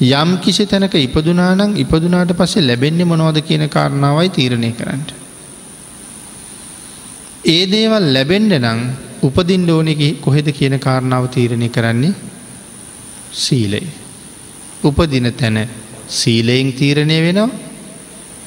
යම් 0.00 0.38
කිසි 0.38 0.64
තැනක 0.64 0.94
ඉපදුනානං 0.96 1.74
ඉපදුනාට 1.76 2.32
පස්සේ 2.32 2.62
ලැබෙන්නේ 2.62 3.04
මොනවද 3.04 3.38
කියන 3.42 3.68
කාරණාවයි 3.68 4.28
තීරණය 4.30 4.70
කරන්නට. 4.72 5.10
ඒ 7.44 7.66
දේවල් 7.66 8.04
ලැබෙන්ඩ 8.12 8.52
නං 8.54 8.80
උපදින්ඩ 9.22 9.68
ඕනෙක 9.68 10.20
කොහෙද 10.20 10.48
කියන 10.52 10.78
කාරණාව 10.78 11.26
තීරණය 11.28 11.68
කරන්නේ 11.68 12.14
සීලයි. 13.34 13.86
උපදින 14.84 15.32
තැන 15.32 15.68
සීලයෙන් 16.08 16.72
තීරණය 16.72 17.18
වෙනවා 17.20 17.50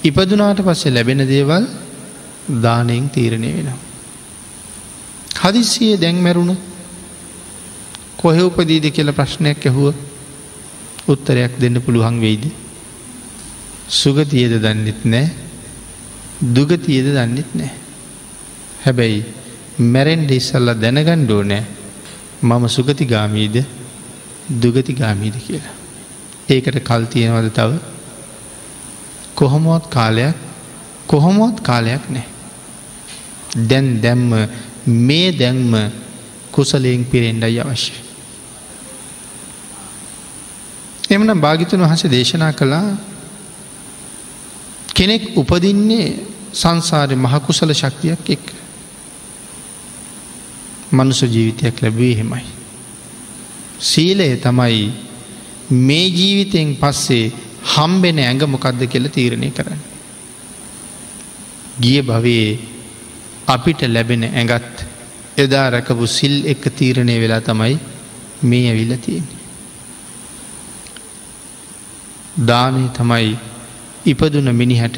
ඉපදුනාට 0.03 0.61
පස්සේ 0.61 0.93
ලැබෙන 0.93 1.27
දේවල් 1.27 1.65
දානයෙන් 2.61 3.09
තීරණය 3.09 3.49
වෙනවා. 3.49 3.79
හදිසියේ 5.41 5.97
දැන්මැරුණු 5.97 6.55
කොහෙ 8.17 8.41
උපදීද 8.41 8.87
කියල 8.89 9.11
ප්‍රශ්නයක් 9.11 9.65
ඇහුව 9.65 10.10
උත්තරයක් 11.11 11.53
දෙන්න 11.61 11.81
පුළුවන් 11.81 12.19
වෙයිද. 12.21 12.45
සුගතියද 13.89 14.53
දන්නෙත් 14.63 15.01
නෑ 15.05 15.27
දුගතියද 16.55 17.07
දන්නෙත් 17.15 17.49
නෑ. 17.53 17.71
හැබැයි 18.83 19.21
මැරෙන්ඩ 19.93 20.31
ඉස්සල්ල 20.31 20.73
දැනගණ්ඩෝ 20.83 21.43
නෑ 21.43 21.63
මම 22.41 22.67
සුගතිගාමීද 22.67 23.55
දුගතිගාමීද 24.61 25.35
කියලා. 25.45 25.75
ඒකට 26.49 26.79
කල් 26.83 27.03
තියෙනවද 27.05 27.49
තව 27.53 27.71
කොහොමොත් 29.35 29.87
කාලයක් 29.89 30.35
කොහොමොත් 31.07 31.59
කාලයක් 31.61 32.05
නෑ. 32.09 32.27
දැන් 33.69 34.01
දැම්ම 34.01 34.31
මේ 34.85 35.31
දැන්ම 35.33 35.91
කුසලයෙන් 36.51 37.05
පිරෙන්ඩයි 37.05 37.59
අවශ්‍ය. 37.59 38.10
එමන 41.11 41.31
භාගිතුන් 41.37 41.81
වහස 41.81 42.03
දේශනා 42.07 42.53
කළා 42.53 42.87
කෙනෙක් 44.95 45.23
උපදින්නේ 45.35 46.07
සංසාරය 46.53 47.15
මහකුසල 47.17 47.73
ශක්තියක් 47.73 48.29
එක්. 48.29 48.45
මනුස 50.91 51.21
ජීවිතයක් 51.25 51.81
ලැබේ 51.81 52.15
හෙමයි. 52.15 52.45
සීලය 53.81 54.27
තමයි 54.37 54.91
මේ 55.81 56.05
ජීවිතයෙන් 56.09 56.75
පස්සේ 56.75 57.31
හම්බෙන 57.65 58.19
ඇඟ 58.19 58.43
මොකක්ද 58.47 58.81
කියල 58.85 59.07
තීරණය 59.09 59.51
කරන්න. 59.51 59.81
ගිය 61.79 62.01
භවයේ 62.03 62.59
අපිට 63.47 63.81
ලැබෙන 63.87 64.23
ඇඟත් 64.25 64.85
එදා 65.37 65.67
රැකපු 65.69 66.07
සිල් 66.09 66.35
එක 66.45 66.63
තීරණය 66.71 67.15
වෙලා 67.19 67.41
තමයි 67.41 67.75
මේ 68.43 68.65
ඇවිල්ල 68.67 68.97
තියෙන. 68.97 69.40
දානය 72.35 72.89
තමයි 72.89 73.37
ඉපදුන 74.05 74.49
මිනිහට 74.53 74.97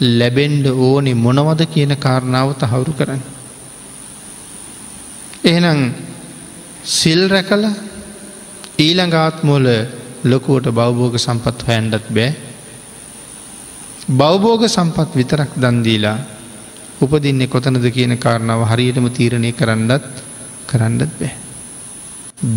ලැබෙන්ඩ 0.00 0.66
ඕනෙ 0.68 1.14
මොනවද 1.16 1.62
කියන 1.66 1.96
කාරණාව 1.96 2.54
තහවුරු 2.54 2.92
කරන්න. 2.92 3.22
එහෙනම් 5.44 5.80
සිල් 6.84 7.28
රැකල 7.28 7.64
ඊළඟාත්මෝල 8.78 9.66
ලොකුවට 10.24 10.66
බෞබෝග 10.70 11.14
සම්පත් 11.16 11.58
හොයන්ඩත් 11.68 12.06
බෑ 12.10 12.30
බෞබෝග 14.10 14.62
සම්පත් 14.66 15.10
විතරක් 15.14 15.50
දන්දීලා 15.56 16.18
උපදින්නේ 17.00 17.48
කොතනද 17.48 17.86
කියන 17.90 18.18
කාරණාව 18.18 18.62
හරියටම 18.64 19.08
තීරණය 19.08 19.52
කරන්නත් 19.52 20.04
කරන්නත් 20.66 21.12
බෑ. 21.18 21.32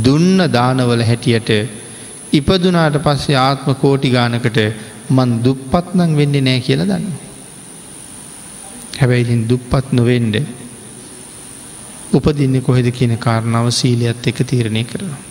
දුන්න 0.03 0.37
දානවල 0.51 1.01
හැටියට 1.01 1.49
ඉපදුනාට 2.31 2.97
පස්සේ 2.99 3.37
ආත්ම 3.37 3.73
කෝටි 3.75 4.09
ගානකට 4.09 4.57
මන් 5.09 5.31
දුප්පත්නං 5.43 6.11
වෙන්නේ 6.15 6.41
නෑ 6.41 6.59
කියල 6.59 6.81
දන්න. 6.83 7.05
හැබැයිතින් 8.99 9.47
දුප්පත් 9.49 9.87
නොවෙන්ඩ 9.91 10.35
උපදින්නේ 12.11 12.61
කොහෙද 12.61 12.87
කියන 12.91 13.17
කාරණාව 13.17 13.69
සීලියත් 13.71 14.27
එක 14.27 14.43
තීරණය 14.43 14.83
කරනවා. 14.83 15.23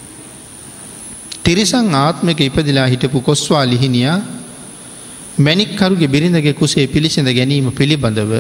තිරිසං 1.45 1.95
ආත්මක 1.97 2.41
ඉපදිලා 2.41 2.89
හිටපු 2.89 3.21
කොස්වා 3.21 3.65
ලිහිනියා 3.65 4.19
මැනික්කරුගේ 5.39 6.09
බිරිඳගේ 6.09 6.55
කුසේ 6.55 6.87
පිළිසිඳ 6.89 7.31
ගැනීම 7.31 7.71
පිළිබඳව 7.73 8.33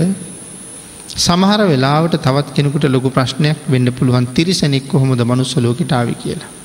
සමහර 1.18 1.60
වෙලාවට 1.64 2.18
තවත් 2.18 2.54
කෙනෙකුට 2.54 2.84
ලොකු 2.88 3.10
ප්‍රශ්නයක් 3.10 3.58
වෙන්න 3.68 3.88
පුළුවන් 3.92 4.26
තිරිසනෙක් 4.28 4.88
කොහොමද 4.88 5.20
මනුස්සලෝකටාව 5.22 6.10
කියලා. 6.16 6.57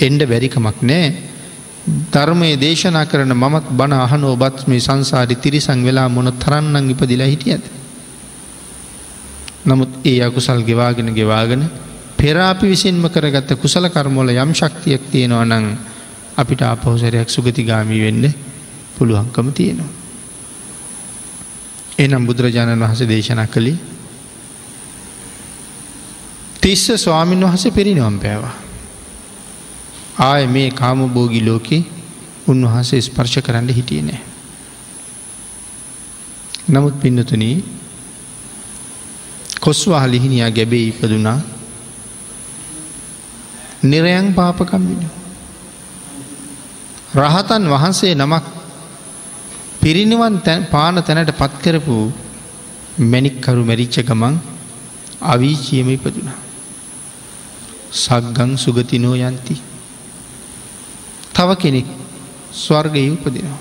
එන්ඩ 0.00 0.22
බැරිකමක් 0.24 0.78
නෑ 0.82 1.08
ධර්මය 2.08 2.50
දේශනා 2.56 3.06
කරන 3.06 3.32
මමත් 3.34 3.66
බණ 3.70 3.94
අහන 3.96 4.24
ඔබත් 4.26 4.66
මේ 4.66 4.80
සංසාරි 4.80 5.36
තිරිසං 5.36 5.82
වෙලා 5.82 6.08
මොන 6.08 6.30
තරන්නන් 6.34 6.90
ඉපදිලා 6.90 7.26
හිටියද. 7.26 7.64
නමුත් 9.64 9.90
ඒ 10.04 10.20
අකුසල් 10.22 10.62
ගෙවාගෙන 10.62 11.10
ගෙවාගෙන 11.12 11.62
පෙරාපි 12.16 12.66
විසින්ම 12.66 13.04
කරගත්ත 13.06 13.50
කුසල 13.56 13.88
කර්මෝල 13.88 14.30
යම් 14.34 14.52
ශක්තියක් 14.52 15.02
තියෙනවා 15.10 15.44
නං 15.46 15.66
අපිට 16.36 16.62
අපහෝසරයක් 16.64 17.28
සුගතිගාමී 17.28 18.02
වෙන්න 18.02 18.24
පුළුවන්කම 18.96 19.48
තියෙනවා. 19.52 19.90
එනම් 21.98 22.26
බුදුරජාණන් 22.26 22.80
වහස 22.80 23.02
දේශනා 23.04 23.46
කළේ 23.48 23.78
තිස්ස 26.60 26.86
ස්වාමීන් 26.96 27.42
වහස 27.42 27.64
පිරිනිවම් 27.70 28.18
පෑවා. 28.18 28.67
ආය 30.18 30.46
මේ 30.46 30.70
කාමබෝගි 30.70 31.40
ලෝකෙ 31.40 31.78
උන්වහන්සේ 32.48 33.00
ස්පර්ශ 33.00 33.38
කරන්න 33.38 33.68
හිටිය 33.68 34.02
නෑ. 34.02 34.20
නමුත් 36.68 36.96
පින්නතුනී 37.00 37.56
කොස්වා 39.60 40.06
ලිහිනියා 40.06 40.50
ගැබේ 40.50 40.84
ඉපදුනා 40.88 41.38
නිරයන් 43.82 44.34
පාපකම්බින. 44.34 45.02
රහතන් 47.14 47.64
වහන්සේ 47.68 48.14
නමක් 48.14 48.44
පිරිනිවන් 49.80 50.36
පාන 50.70 51.02
තැනට 51.02 51.32
පත්කරපු 51.32 51.96
මැනික්කරු 53.04 53.62
මැරිච්ච 53.64 54.02
ගමන් 54.02 54.34
අවීචියම 55.22 55.88
ඉපදුනා. 55.90 56.38
සක්ගං 57.94 58.50
සුගතිනෝ 58.56 59.16
යන්ති. 59.22 59.54
තව 61.38 61.50
කෙනෙක් 61.56 61.86
ස්වර්ගය 62.52 63.02
උපදිනවා. 63.08 63.58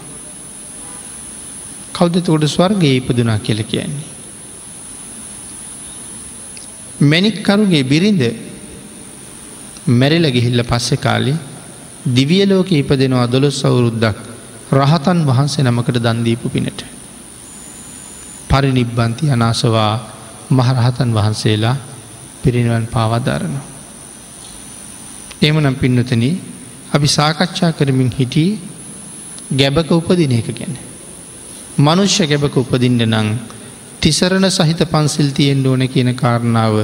කෞදතකොට 1.93 2.43
ස්වර්ගය 2.47 2.89
ඉපදුනා 2.95 3.39
කියල 3.39 3.61
කියන්නේ. 3.63 4.05
මැනික්කරුගේ 7.01 7.83
බිරිඳ 7.83 8.23
මැරිල 9.87 10.25
ගිහිල්ල 10.27 10.63
පස්සෙ 10.63 10.97
කාලි 10.97 11.33
දිවියලෝක 12.07 12.71
ඉපදෙනවා 12.73 13.27
දොළොස් 13.27 13.61
අවුරුද්දක් 13.63 14.17
රහතන් 14.71 15.19
වහන්සේ 15.23 15.63
නමකට 15.63 15.97
දන්දීපු 15.99 16.49
පිනට. 16.49 16.81
පරිනිබ්බන්ති 18.49 19.29
අනාසවා 19.29 19.93
මහරහතන් 20.49 21.09
වහන්සේලා 21.13 21.77
පිරිනිවන් 22.43 22.87
පාවධාරනවා. 22.87 23.65
එමනම් 25.41 25.75
පින්නතන 25.75 26.23
අපි 26.91 27.07
සාකච්ඡා 27.09 27.71
කරමින් 27.71 28.11
හිටියේ 28.11 28.59
ගැබක 29.51 29.91
උපදින 29.91 30.31
එක 30.33 30.49
ගැන. 30.51 30.73
මනුෂ්‍ය 31.79 32.25
ගැබක 32.25 32.55
උපදින්න 32.55 33.01
නං 33.05 33.29
තිසරණ 34.01 34.49
සහිත 34.49 34.81
පන්සිල් 34.85 35.29
තියෙන් 35.31 35.65
ඕන 35.65 35.83
කියන 35.87 36.09
කාරණාව 36.15 36.75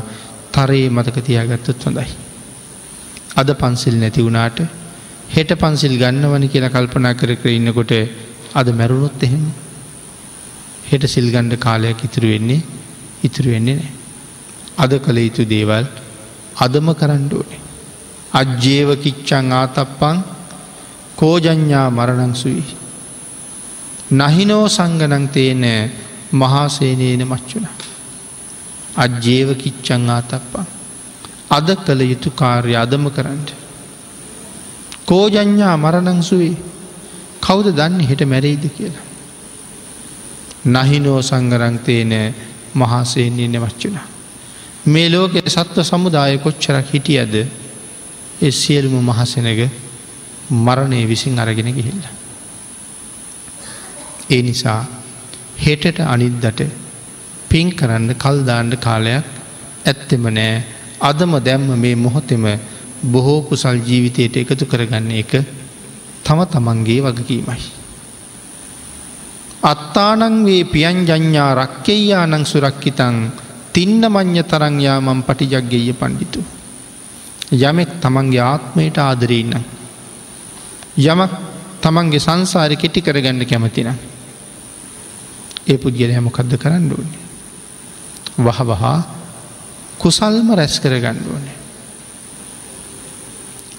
තරයේ 0.52 0.90
මතක 0.90 1.18
තියාගත්තත් 1.22 1.84
හොඳයි. 1.86 2.08
අද 3.36 3.50
පන්සිල් 3.56 3.96
නැති 3.96 4.22
වුණාට 4.22 4.60
හෙට 5.30 5.52
පන්සිල් 5.56 5.96
ගන්නවන 5.98 6.46
කියලා 6.48 6.70
කල්පනා 6.70 7.14
කර 7.14 7.32
කර 7.36 7.50
ඉන්නකොට 7.50 7.94
අද 8.54 8.68
මැරුණොත් 8.72 9.24
එහෙම 9.24 9.44
හෙට 10.90 11.04
සිල්ගණ්ඩ 11.08 11.58
කාලයක් 11.58 12.04
ඉතුරු 12.04 12.30
වෙන්නේ 12.34 12.62
ඉතුරු 13.24 13.50
වෙන්නේ 13.50 13.76
නෑ. 13.76 13.92
අද 14.78 14.92
කළ 15.00 15.18
යුතු 15.20 15.44
දේවල් 15.46 15.86
අදම 16.58 16.88
කරණ්ඩුවනේ. 16.94 17.63
අජ්ජේව 18.34 18.90
කිච්චං 18.98 19.52
ආතප්පං 19.54 20.18
කෝජඥා 21.16 21.88
මරණංසුයි. 21.90 22.64
නහිනෝ 24.12 24.66
සංගනං 24.68 25.26
තේන 25.30 25.64
මහාසේනේන 26.34 27.24
මච්චුන. 27.24 27.68
අජ්ජේව 28.98 29.50
කිච්චං 29.56 30.10
ආතප්පං. 30.10 30.66
අද 31.50 31.68
කළ 31.78 32.02
යුතු 32.04 32.30
කාර්ය 32.32 32.76
අදම 32.76 33.06
කරන්නට. 33.10 33.50
කෝජඥා 35.06 35.76
මරණංසුවේ 35.78 36.56
කවුද 37.42 37.68
දන්න 37.72 38.00
හිට 38.02 38.22
මැරෙයිද 38.26 38.66
කියලා. 38.70 39.08
නහිනෝ 40.66 41.20
සංගරංතේන 41.22 42.14
මහාසේනී 42.74 43.48
නෙමච්චුන. 43.50 43.98
මේ 44.86 45.10
ලෝක 45.10 45.34
සත්ව 45.48 45.84
සමුදාය 45.84 46.38
කොච්චරක් 46.38 46.88
හිටියද 46.88 47.36
එ 48.40 48.52
සියල්ම 48.52 48.96
මහසෙනග 49.02 49.70
මරණය 50.50 51.06
විසින් 51.06 51.40
අරගෙන 51.40 51.70
ගිහිල්ල. 51.70 52.04
ඒ 54.30 54.42
නිසා 54.42 54.82
හෙටට 55.58 56.00
අනිද්දට 56.06 56.62
පින් 57.50 57.70
කරන්න 57.72 58.16
කල්දාණ්ඩ 58.16 58.76
කාලයක් 58.78 59.26
ඇත්තෙම 59.86 60.26
නෑ 60.30 60.64
අදම 61.02 61.34
දැම්ම 61.40 61.70
මේ 61.78 61.96
මොහොතෙම 61.98 62.46
බොහෝ 63.04 63.42
කුසල් 63.44 63.78
ජීවිතයට 63.80 64.36
එකතු 64.38 64.66
කරගන්න 64.66 65.12
එක 65.14 65.32
තම 66.24 66.40
තමන්ගේ 66.48 67.04
වගකීමයි. 67.04 67.64
අත්තානං 69.64 70.46
වේ 70.46 70.64
පියන් 70.66 70.98
ජඥා 71.04 71.52
රක්කෙයා 71.56 72.26
නං 72.28 72.46
සුරක්කිතං 72.46 73.16
තින්න 73.74 74.04
මං්්‍ය 74.06 74.44
තරංයා 74.44 75.00
මම් 75.00 75.20
පටිජක්ගෙය 75.24 75.94
පණ්ඩිතු. 75.94 76.42
යමෙක් 77.54 78.02
තමන්ගේ 78.02 78.42
ආත්මයට 78.42 78.98
ආදරීන්න. 79.00 79.54
යමක් 80.98 81.32
තමන්ගේ 81.80 82.20
සංසාරි 82.20 82.76
කෙටි 82.76 83.02
කරගන්න 83.02 83.46
කැමතින. 83.46 83.90
ඒ 85.64 85.78
පුද්ගල 85.78 86.12
හැමකක්ද 86.12 86.58
කරන්න 86.58 86.92
ඕනේ. 86.92 87.22
වහ 88.38 88.60
වහා 88.64 88.98
කුසල්ම 89.98 90.50
රැස් 90.52 90.80
කරගන්න 90.80 91.20
ඕනේ. 91.26 91.58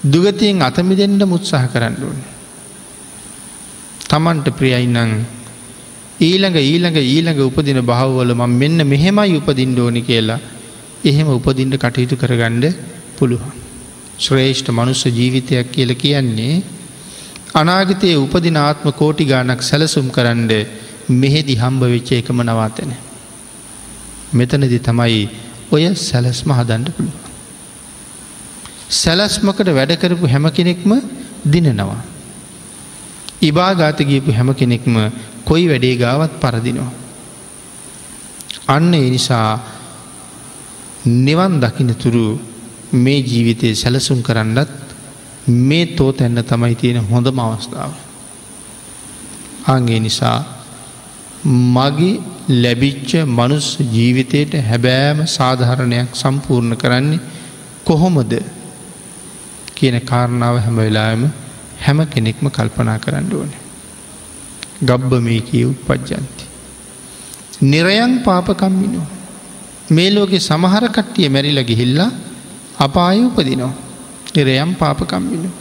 දුගතියෙන් 0.05 0.61
අතමි 0.61 0.95
දෙන්න 0.95 1.19
මුත්සාහ 1.25 1.67
කරන්න 1.67 1.97
ඕනේ. 2.01 2.31
තමන්ට 4.05 4.47
ප්‍රියයිනං 4.51 4.97
ඊළඟ 6.19 6.57
ඊළඟ 6.57 6.97
ඊළඟ 6.97 7.39
උපදින 7.41 7.81
භවවල 7.81 8.31
ම 8.33 8.43
මෙන්න 8.53 8.79
මෙහෙමයි 8.85 9.35
උපදින්ඩ 9.35 9.79
ඕනි 9.79 10.01
කියලා 10.01 10.39
එහෙම 11.03 11.27
උපදින්ට 11.29 11.75
කටයුතු 11.75 12.15
කරගණ්ඩ 12.15 12.65
පුළුවන්. 13.17 13.64
ශ්‍රේෂ්ඨ 14.17 14.71
මනුස්ස 14.71 15.03
ජීවිතයක් 15.09 15.71
කියල 15.71 15.91
කියන්නේ 15.95 16.63
අනාගතයේ 17.53 18.15
උපදිනාත්ම 18.15 18.87
කෝටි 18.91 19.25
ගානක් 19.25 19.61
සැලසුම් 19.61 20.07
කරන්න 20.09 20.51
මෙහෙදි 21.11 21.55
හම්බ 21.55 21.81
වෙච්ච 21.93 22.11
එකම 22.11 22.39
නවාතන. 22.41 22.91
මෙතනදි 24.33 24.79
තමයි 24.79 25.21
ඔය 25.71 25.83
සැලස්ම 25.97 26.49
හදන්ඩ 26.51 26.89
පුළුව. 26.91 27.15
සැලස්මකට 28.93 29.69
වැඩකරපු 29.69 30.27
හැම 30.27 30.45
කෙනෙක්ම 30.51 30.91
දිනනවා. 31.45 32.01
ඉබාගාත 33.41 33.99
ගියපු 34.01 34.31
හැම 34.31 34.49
කෙනෙක්ම 34.53 34.95
කොයි 35.43 35.67
වැඩේ 35.67 35.95
ගාවත් 35.97 36.33
පරදිනවා. 36.41 36.91
අන්න 38.67 38.93
ඒ 38.93 39.09
නිසා 39.09 39.59
නිවන් 41.05 41.59
දකින 41.59 41.95
තුරු 41.95 42.39
මේ 42.95 43.19
ජීවිතය 43.21 43.75
සැලසුම් 43.75 44.19
කරන්නත් 44.21 44.69
මේ 45.47 45.85
තෝ 45.87 46.11
තැන්න 46.11 46.43
තමයි 46.43 46.75
තියෙන 46.75 46.99
හොඳම 47.03 47.39
අවස්ථාව. 47.39 47.91
අගේ 49.67 49.99
නිසා 49.99 50.39
මගේ 51.45 52.21
ලැබිච්ච 52.55 53.11
මනුස් 53.27 53.67
ජීවිතයට 53.91 54.53
හැබෑම 54.61 55.19
සාධහරණයක් 55.27 56.09
සම්පූර්ණ 56.13 56.77
කරන්නේ 56.77 57.19
කොහොමද 57.83 58.33
කියන 59.75 59.97
කාරණාව 60.01 60.55
හැම 60.59 60.75
වෙලාම 60.77 61.23
හැම 61.79 61.99
කෙනෙක්ම 62.07 62.45
කල්පනා 62.49 62.99
කරන්න 62.99 63.33
ඕනේ. 63.33 63.61
ගබ්බ 64.81 65.11
මේ 65.21 65.41
කිය 65.41 65.65
උපපජ්ජන්ති. 65.65 66.45
නිරයන් 67.63 68.13
පාපකම්මිනෝ. 68.19 69.07
මේ 69.87 70.09
ලෝකෙ 70.11 70.39
සමහර 70.39 70.85
කට්ටිය 70.89 71.29
මැරිල 71.29 71.61
ගිහිල්ලා 71.63 72.11
අපාය 72.79 73.23
උපදිනවා. 73.23 73.73
නිරයම් 74.35 74.75
පාපකම්මිනෝ. 74.75 75.53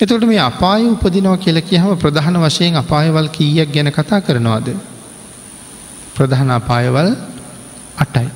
එතට 0.00 0.24
මේ 0.24 0.38
අපාය 0.40 0.86
උපදිනවා 0.86 1.36
කියල 1.36 1.60
කියහම 1.60 1.96
ප්‍රධාන 1.96 2.36
වශයෙන් 2.36 2.76
අපායවල් 2.76 3.28
කීයක් 3.28 3.72
ගැන 3.72 3.92
කතා 3.92 4.20
කරනවාද. 4.20 4.68
ප්‍රධාන 6.14 6.50
අපායවල් 6.50 7.10
අටයි. 7.98 8.28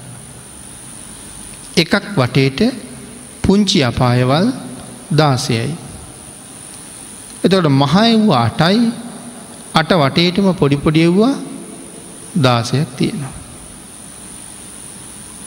එකක් 1.77 1.95
වටේට 2.17 2.61
පුංචි 3.43 3.85
අපායවල් 3.85 4.47
දාසයයි. 5.13 5.75
එතට 7.45 7.69
මහයව්වා 7.73 8.45
අටයි 8.45 8.91
අට 9.75 9.91
වටේටම 9.95 10.53
පොඩිපොඩියව්වා 10.53 11.35
දාසයක් 12.43 12.89
තියෙනවා. 12.97 13.38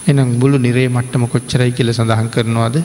එනම් 0.03 0.39
බුලු 0.39 0.57
නිරේ 0.57 0.89
මට්ටම 0.89 1.23
කොච්චරයි 1.27 1.71
කියල 1.71 1.89
සඳහන් 1.91 2.29
කරනවාද 2.29 2.75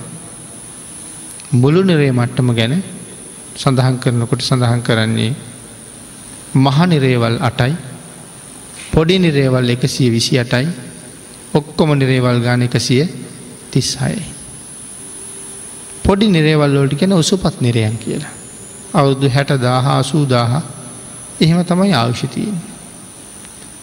මුළු 1.55 1.83
නිරේ 1.83 2.12
මට්ටම 2.12 2.48
ගැන 2.52 2.74
සඳහන් 3.57 3.96
කරනකොට 3.98 4.42
සඳහන් 4.42 4.83
කරන්නේ 4.83 5.33
මහ 6.57 6.79
නිරේවල් 6.87 7.37
අටයි 7.40 7.74
පොඩි 8.92 9.16
නිරේවල් 9.18 9.70
එකසිය 9.70 10.09
විසි 10.09 10.38
අටයි 10.38 10.66
ඔක්කොම 11.55 11.90
නිරේවල් 11.94 12.40
ගාන 12.40 12.62
එකසිය 12.62 13.05
තිස්හයි. 13.70 14.22
පොඩි 16.02 16.26
නිරේවල්ලෝට 16.29 16.94
කෙන 16.94 17.12
උසුපත් 17.14 17.61
නිරයන් 17.61 17.96
කියලා. 17.96 18.33
අවුරුදු 18.94 19.29
හැට 19.29 19.52
දාහ 19.59 19.87
අසූදාහ 19.94 20.62
එහෙම 21.40 21.64
තමයි 21.64 21.92
ආවශ්‍යතියෙන්. 21.92 22.57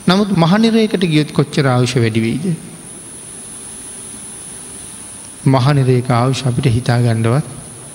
නමුත් 0.08 0.30
මහනිරේකට 0.36 1.04
ගියොත් 1.06 1.32
කොච්චර 1.32 1.65
ආවශ්‍ය 1.67 2.00
වැඩිවීද. 2.00 2.46
මහනිරේක 5.45 6.10
ආවශ්‍ය 6.10 6.47
අපිට 6.47 6.67
හිතාගණ්ඩවත් 6.67 7.45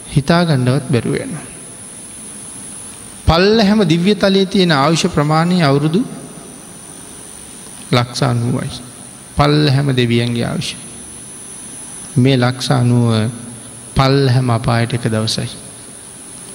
හිතාගණ්ඩවත් 0.09 0.85
බැරුවෙන. 0.89 1.33
පල්ල 3.27 3.61
හැම 3.61 3.81
දිව්‍ය 3.85 4.15
තලයේ 4.15 4.47
තියෙන 4.47 4.73
ආවශ්‍ය 4.73 5.09
ප්‍රමාණය 5.09 5.63
අවුරුදු 5.63 6.01
ලක්ෂානුවයි. 7.91 8.71
පල්ල 9.37 9.69
හැම 9.69 9.89
දෙවියන්ගේ 9.93 10.45
ආවශ්‍ය. 10.45 10.77
මේ 12.17 12.37
ලක්ෂානුව 12.37 13.31
පල් 13.95 14.29
හැම 14.29 14.51
අපායට 14.51 14.93
එක 14.93 15.05
දවසයි. 15.05 15.49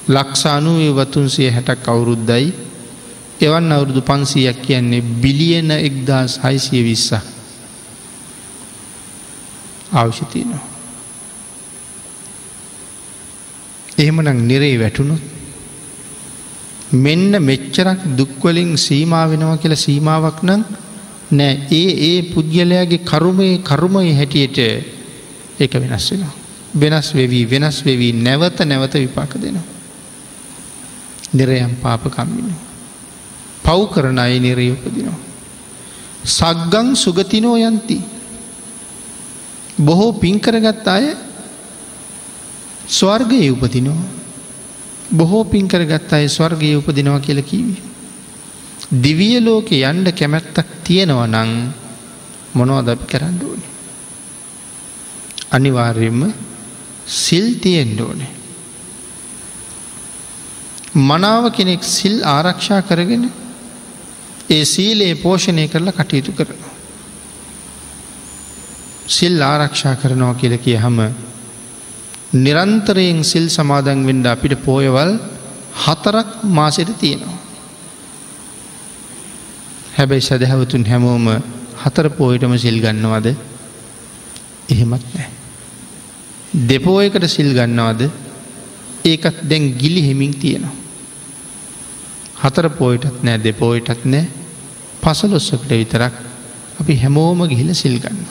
ලක්ෂානුවේ 0.07 0.91
වතුන්සේ 0.91 1.49
හැටක් 1.51 1.87
අවුරුද්දයි 1.87 2.53
එවන් 3.41 3.71
අවුරුදු 3.71 4.01
පන්සීයක් 4.01 4.61
කියන්නේ 4.61 5.01
බිලියන 5.01 5.71
එක්දස් 5.71 6.39
හයිසිය 6.43 6.83
විස්ස 6.83 7.13
අවශ්‍යතියනවා. 9.93 10.72
එහෙමනං 14.03 14.47
නිරේ 14.47 14.75
වැටුණු 14.77 15.15
මෙන්න 16.95 17.31
මෙච්චරක් 17.41 18.01
දුක්වලින් 18.17 18.71
සීමා 18.77 19.25
වෙනවා 19.27 19.57
කියල 19.57 19.75
සීමාවක් 19.77 20.39
නම් 20.43 20.63
නෑ 21.31 21.53
ඒ 21.71 21.89
ඒ 22.03 22.17
පුද්ගලයාගේ 22.33 23.05
කරුමේ 23.05 23.53
කරුමයි 23.59 24.13
හැටියට 24.13 24.57
ඒක 25.59 25.73
වෙනස් 25.75 26.11
වෙනවා. 26.11 26.33
වෙනස් 26.73 27.07
වෙවී 27.13 27.45
වෙනස් 27.45 27.77
වෙවී 27.83 28.13
නැවත 28.15 28.59
නැවත 28.61 28.93
විපාක 28.95 29.33
දෙනවා. 29.35 29.65
නිරයම් 31.33 31.75
පාපකම්මිනි. 31.75 32.53
පව් 33.63 33.79
කරන 33.89 34.19
අයි 34.19 34.39
නිරය 34.39 34.71
උපදිනවා. 34.71 35.19
සක්ගං 36.27 36.95
සුගතිනෝ 36.95 37.57
යන්ති. 37.59 37.97
බොහෝ 39.79 40.13
පින්කරගත් 40.13 40.87
අය 40.87 41.05
ස්වර්ගයේ 42.87 43.49
උපතිනවා. 43.49 44.03
බොහෝ 45.11 45.43
පින්කරගත් 45.43 46.13
අය 46.13 46.27
ස්වර්ගයේ 46.27 46.75
උපදිනවා 46.75 47.19
කියල 47.19 47.41
කීවී. 47.41 47.81
දිවිය 49.01 49.39
ලෝක 49.39 49.71
යන්ඩ 49.71 50.07
කැමැත්තක් 50.11 50.67
තියෙනවා 50.83 51.27
නං 51.27 51.73
මොනවද 52.55 52.89
අපි 52.89 53.05
කරන්න 53.05 53.39
ඕනේ. 53.43 53.71
අනිවාර්යෙන්ම 55.51 56.33
සිල් 57.07 57.59
තියෙන්ඩ 57.59 58.01
ඕනේ. 58.01 58.31
මනාව 60.95 61.51
කෙනෙක් 61.51 61.83
සිල් 61.83 62.23
ආරක්ෂා 62.23 62.81
කරගෙන 62.81 63.31
ඒ 64.49 64.65
සීලයේ 64.65 65.15
පෝෂණය 65.15 65.67
කරලා 65.67 65.91
කටයුතු 65.91 66.31
කරනවා. 66.31 66.73
සිල් 69.07 69.41
ආරක්ෂා 69.41 69.95
කරනවා 69.95 70.33
කියල 70.33 70.57
කිය 70.57 70.77
හම 70.77 70.99
නිරන්තරයෙන් 72.33 73.23
සිල් 73.23 73.47
සමාදන් 73.47 74.05
වෙන්ඩ 74.05 74.25
අපිට 74.25 74.55
පෝයවල් 74.59 75.11
හතරක් 75.75 76.29
මාසෙට 76.43 76.89
තියෙනවා. 76.99 77.37
හැබැයි 79.97 80.21
සැදැහවතුන් 80.21 80.85
හැමෝම 80.85 81.27
හතර 81.83 82.09
පෝයටම 82.09 82.53
සිල් 82.57 82.77
ගන්නවද 82.81 83.27
එහෙමත් 84.69 85.05
නෑ. 85.15 85.29
දෙපෝයකට 86.69 87.25
සිල් 87.27 87.51
ගන්නවද 87.53 88.09
ඒකත් 89.05 89.37
දැන් 89.49 89.73
ගිලි 89.77 90.01
හෙමින් 90.07 90.33
තියෙනවා. 90.33 90.75
හතර 92.43 92.69
පෝයටත් 92.69 93.23
නෑ 93.23 93.43
දෙපෝයටත් 93.43 94.05
නෑ 94.05 94.25
පසලොස්සකට 95.01 95.69
විතරක් 95.71 96.13
අපි 96.79 96.95
හැමෝම 96.95 97.45
ගිහිල 97.47 97.75
සිල් 97.75 97.99
ගන්න. 97.99 98.25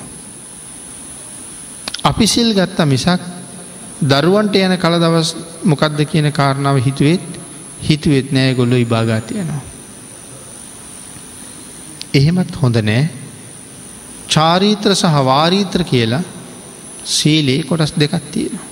අපි 2.04 2.26
සිල් 2.26 2.50
ගත්තා 2.54 2.86
මිසක් 2.86 3.22
දරුවන්ට 4.02 4.56
යන 4.56 4.76
කල 4.78 4.98
දවස් 4.98 5.34
මොකක්ද 5.64 6.00
කියන 6.04 6.32
කාරණාව 6.32 6.80
හිතුවෙත් 6.82 7.26
හිතුවෙත් 7.80 8.32
නෑ 8.32 8.54
ගොල්ලො 8.54 8.76
ඉභාගාතයනවා. 8.76 9.62
එහෙමත් 12.14 12.54
හොඳ 12.62 12.76
නෑ 12.82 13.08
චාරීත්‍ර 14.28 14.94
සහ 14.94 15.24
වාරීත්‍ර 15.24 15.84
කියලා 15.84 16.22
සීලේ 17.06 17.62
කොටස් 17.62 17.94
දෙකක් 17.94 18.14
තියෙනවා. 18.30 18.68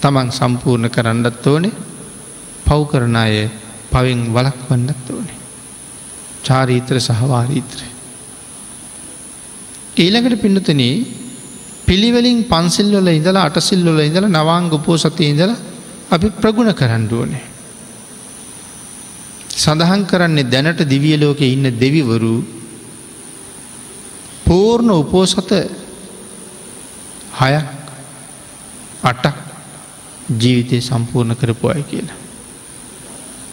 තමන් 0.00 0.32
සම්පූර්ණ 0.32 0.90
කරන්නත් 0.90 1.46
ඕනේ 1.46 1.74
පව් 2.66 2.80
කරන 2.90 3.16
අය 3.16 3.48
පවෙන් 3.90 4.22
වලක් 4.34 4.58
වන්නත් 4.68 5.10
ඕනේ. 5.10 5.38
චාරීත්‍ර 6.44 7.00
සහවාරීත්‍රය. 7.00 7.86
ඊළඟට 9.96 10.42
පින්නතනී 10.42 10.96
පිළිවලින් 11.86 12.38
පන්සිල්වල 12.44 13.08
ඉඳලා 13.08 13.46
අටසිල්වල 13.48 14.00
ඉඳල 14.00 14.26
නවාංග 14.28 14.68
උපෝ 14.70 14.96
සතය 14.96 15.24
ඉඳල 15.32 15.52
අපි 16.10 16.28
ප්‍රගුණ 16.32 16.72
කරන්නුවනේ. 16.72 17.44
සඳහන් 19.56 20.02
කරන්නේ 20.04 20.44
දැනට 20.44 20.80
දිවිය 20.84 21.16
ලෝකෙ 21.16 21.46
ඉන්න 21.46 21.66
දෙවිවරු 21.74 22.34
පූර්ණ 24.46 24.90
උපෝසත 24.92 25.50
හයක් 27.34 27.66
අටක් 29.02 29.36
ජීවිතය 30.32 30.80
සම්පූර්ණ 30.80 31.34
කරපු 31.34 31.68
අය 31.68 31.82
කියලා. 31.82 32.18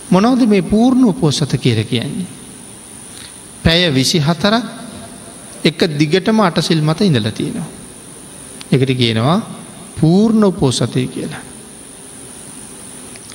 මොනවද 0.09 0.41
මේ 0.45 0.61
පූර්ණ 0.63 1.05
උපෝසත 1.05 1.53
කියර 1.57 1.83
කියන්නේ. 1.85 2.27
පැය 3.63 3.81
විසි 3.91 4.19
හතරක් 4.19 4.65
එක 5.63 5.79
දිගටම 5.97 6.39
අටසිල් 6.41 6.81
මත 6.81 7.01
ඉඳල 7.01 7.29
තියෙනවා. 7.31 7.82
එකට 8.71 8.91
කියනවා 8.93 9.41
පූර්ණ 9.97 10.43
උපෝසතය 10.43 11.07
කියලා. 11.07 11.41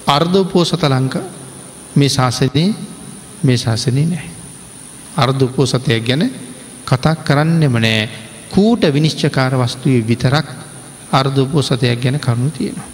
අර්ධ 0.07 0.37
උපෝසත 0.37 0.83
ලංක 0.85 1.15
මේ 1.95 2.09
ශාසනයේ 2.09 2.75
මේ 3.43 3.57
ශාසනය 3.57 4.05
නෑ. 4.05 4.31
අර්ධ 5.17 5.43
උපෝසතයක් 5.43 6.05
ගැන 6.05 6.31
කතා 6.85 7.15
කරන්නෙම 7.17 7.73
නෑ 7.75 8.09
කූට 8.51 8.83
විනිශ්චකාර 8.89 9.53
වස්තුවේ 9.57 10.03
විතරක් 10.03 10.47
අර්ධ 11.13 11.39
උපෝසතයක් 11.39 12.01
ගැන 12.01 12.21
කරුණු 12.21 12.51
තියෙනවා. 12.51 12.89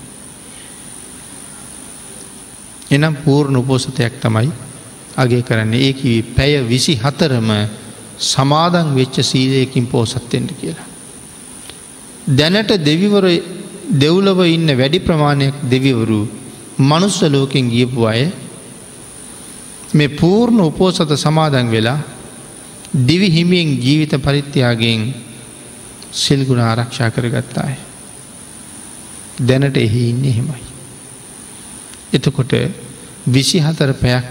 එනම් 2.90 3.16
පූර්ණ 3.16 3.57
උපෝසතයක් 3.57 4.20
තමයි 4.20 4.53
අගේ 5.16 5.42
කරන්නේ 5.42 5.88
ඒ 5.90 6.23
පැය 6.27 6.53
විසි 6.64 6.94
හතරම 6.97 7.49
සමාදන් 8.20 8.94
වෙච්ච 8.94 9.23
සීලයකින් 9.23 9.87
පෝසත්තෙන්ට 9.87 10.51
කියලා. 10.55 10.93
දැනට 12.26 12.72
දෙවිවර 12.80 13.26
දෙව්ලව 13.94 14.38
ඉන්න 14.46 14.68
වැඩි 14.68 14.98
ප්‍රමාණයක් 15.00 15.54
දෙවිවරු 15.64 16.20
මනුස්ස 16.80 17.20
ලෝකෙන් 17.24 17.68
ගියපු 17.68 18.04
අය 18.04 18.32
මේ 19.92 20.08
පූර්ණ 20.10 20.60
උපෝසත 20.60 21.10
සමාදන් 21.16 21.70
වෙලා 21.70 21.98
දිවි 22.98 23.28
හිමියෙන් 23.30 23.78
ජීවිත 23.78 24.14
පරිත්‍යයාගෙන් 24.18 25.14
සිල්ගුණ 26.12 26.60
ආරක්ෂා 26.60 27.10
කරගත්තාය. 27.10 27.74
දැනට 29.40 29.76
එහි 29.76 30.08
ඉන්න 30.08 30.24
එහෙමයි. 30.24 30.62
එතකොට 32.12 32.52
විසි 33.26 33.60
හතර 33.60 33.92
පැයක් 33.94 34.24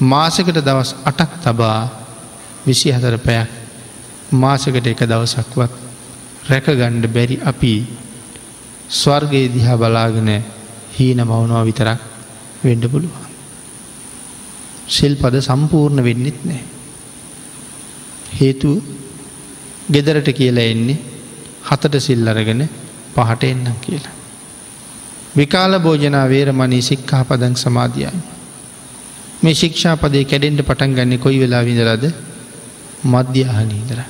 මාසකට 0.00 0.58
දවස් 0.58 0.94
අටක් 1.04 1.32
තබා 1.40 1.80
විසි 2.64 2.92
හතර 2.92 3.18
පැයක් 3.18 3.48
මාසකට 4.32 4.86
එක 4.86 5.02
දවසක්වත් 5.02 5.91
රැකගණ්ඩ 6.50 7.06
බැරි 7.08 7.36
අපි 7.42 7.74
ස්වර්ගයේ 8.90 9.48
දිහා 9.48 9.76
බලාගෙන 9.76 10.30
හීන 10.96 11.20
මවුනවා 11.22 11.64
විතරක් 11.64 12.00
වෙන්ඩ 12.64 12.84
පුළුවන්. 12.88 13.28
ශිල්පද 14.88 15.36
සම්පූර්ණ 15.40 16.04
වෙන්නෙත් 16.04 16.38
නෑ. 16.44 16.62
හේතු 18.38 18.70
ගෙදරට 19.88 20.28
කියලා 20.32 20.66
එන්නේ 20.66 20.98
හතට 21.62 22.00
සිල් 22.00 22.28
අරගෙන 22.28 22.62
පහට 23.14 23.42
එන්නම් 23.44 23.78
කියලා. 23.80 24.14
විකාල 25.36 25.74
භෝජනා 25.78 26.26
වේරමණී 26.28 26.82
සික්කා 26.82 27.24
පදන් 27.24 27.54
සමාධියයි. 27.56 28.22
මේ 29.42 29.54
ශික්ෂාපදේ 29.54 30.24
කැඩෙන්ට 30.24 30.62
පටන් 30.62 30.96
ගන්න 30.96 31.18
කොයි 31.18 31.38
වෙලා 31.40 31.62
විඳරද 31.62 32.04
මධ්‍යහනීදර. 33.04 34.00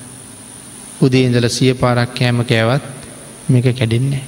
උදේ 1.03 1.25
ඉඳල 1.27 1.49
සිය 1.49 1.73
පාරක් 1.75 2.15
කෑම 2.15 2.39
කෑවත් 2.45 2.85
මේක 3.49 3.67
කැඩෙන්නේ. 3.73 4.23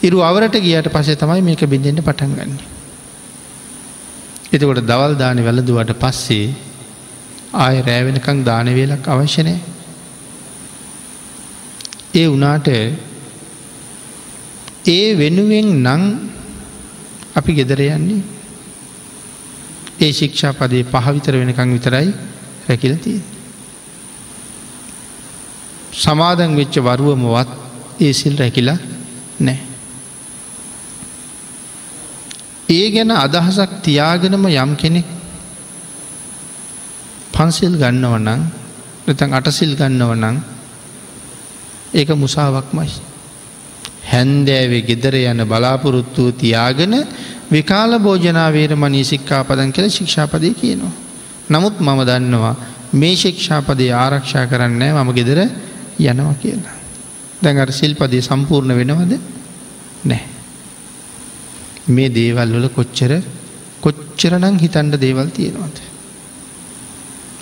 ඉරු 0.00 0.18
අවරට 0.20 0.56
ගියට 0.58 0.88
පසේ 0.88 1.16
තමයි 1.16 1.42
මේක 1.42 1.62
බිඳෙන්ට 1.64 2.00
පටන් 2.00 2.34
ගන්න. 2.34 2.52
එතකොට 4.52 4.80
දවල් 4.82 5.14
දාන 5.16 5.40
වැලදුවට 5.40 5.92
පස්සේ 5.94 6.54
ආය 7.54 7.76
රෑවෙනකං 7.82 8.44
දානවේලක් 8.44 9.04
අවශ්‍යනය. 9.06 9.54
ඒ 12.14 12.26
වනාට 12.28 12.68
ඒ 14.88 15.06
වෙනුවෙන් 15.14 15.68
නං 15.84 16.02
අපි 17.34 17.52
ගෙදර 17.54 17.80
යන්නේ 17.88 18.22
ඒ 20.00 20.12
ශික්ෂා 20.12 20.52
පදේ 20.52 20.84
පහවිතර 20.84 21.34
වෙනකං 21.34 21.74
විතරයි 21.74 22.08
රැකිලතිය. 22.68 23.18
සමාදන් 25.92 26.52
වෙච්ච 26.54 26.74
වරුවමවත් 26.78 27.48
ඒ 28.00 28.12
සිල් 28.12 28.36
රැකිලා 28.36 28.78
නෑ. 29.40 29.58
ඒ 32.68 32.86
ගැන 32.90 33.10
අදහසක් 33.16 33.70
තියාගෙනම 33.82 34.44
යම් 34.46 34.72
කෙනෙක් 34.76 35.08
පන්සිල් 37.32 37.74
ගන්නවනං 37.74 38.40
නතන් 39.06 39.30
අටසිල් 39.32 39.72
ගන්නවනං 39.74 40.36
ඒක 41.94 42.10
මුසාවක්මයි. 42.14 42.88
හැන්දෑවේ 44.04 44.82
ගෙදර 44.82 45.14
යන 45.16 45.40
බලාපොරොත්තුව 45.44 46.32
තියාගෙන 46.34 46.94
විකාල 47.48 47.92
භෝජනාවේර 47.98 48.76
මනී 48.76 49.04
සික්කා 49.04 49.44
පදන් 49.44 49.72
කළ 49.72 49.88
ශික්ෂාපදය 49.88 50.52
කියනවා. 50.52 50.92
නමුත් 51.48 51.80
මම 51.80 52.00
දන්නවා 52.04 52.54
මේ 52.92 53.16
ශික්ෂාපදේ 53.16 53.92
ආරක්ෂා 53.94 54.46
කරන්නේ 54.46 54.92
මම 54.94 55.10
ගෙදර 55.12 55.40
යනවා 55.98 56.34
කියලා. 56.34 56.76
දැඟර 57.42 57.70
සිල්පදේ 57.72 58.20
සම්පූර්ණ 58.20 58.78
වෙනවද 58.78 59.12
නෑ. 60.04 60.22
මේ 61.88 62.08
දේවල් 62.10 62.50
වල 62.54 62.68
කොච්චර 62.68 63.12
කොච්චරනං 63.80 64.58
හිතන්ඩ 64.58 64.94
දේවල් 64.96 65.30
තියෙනවාද. 65.30 65.76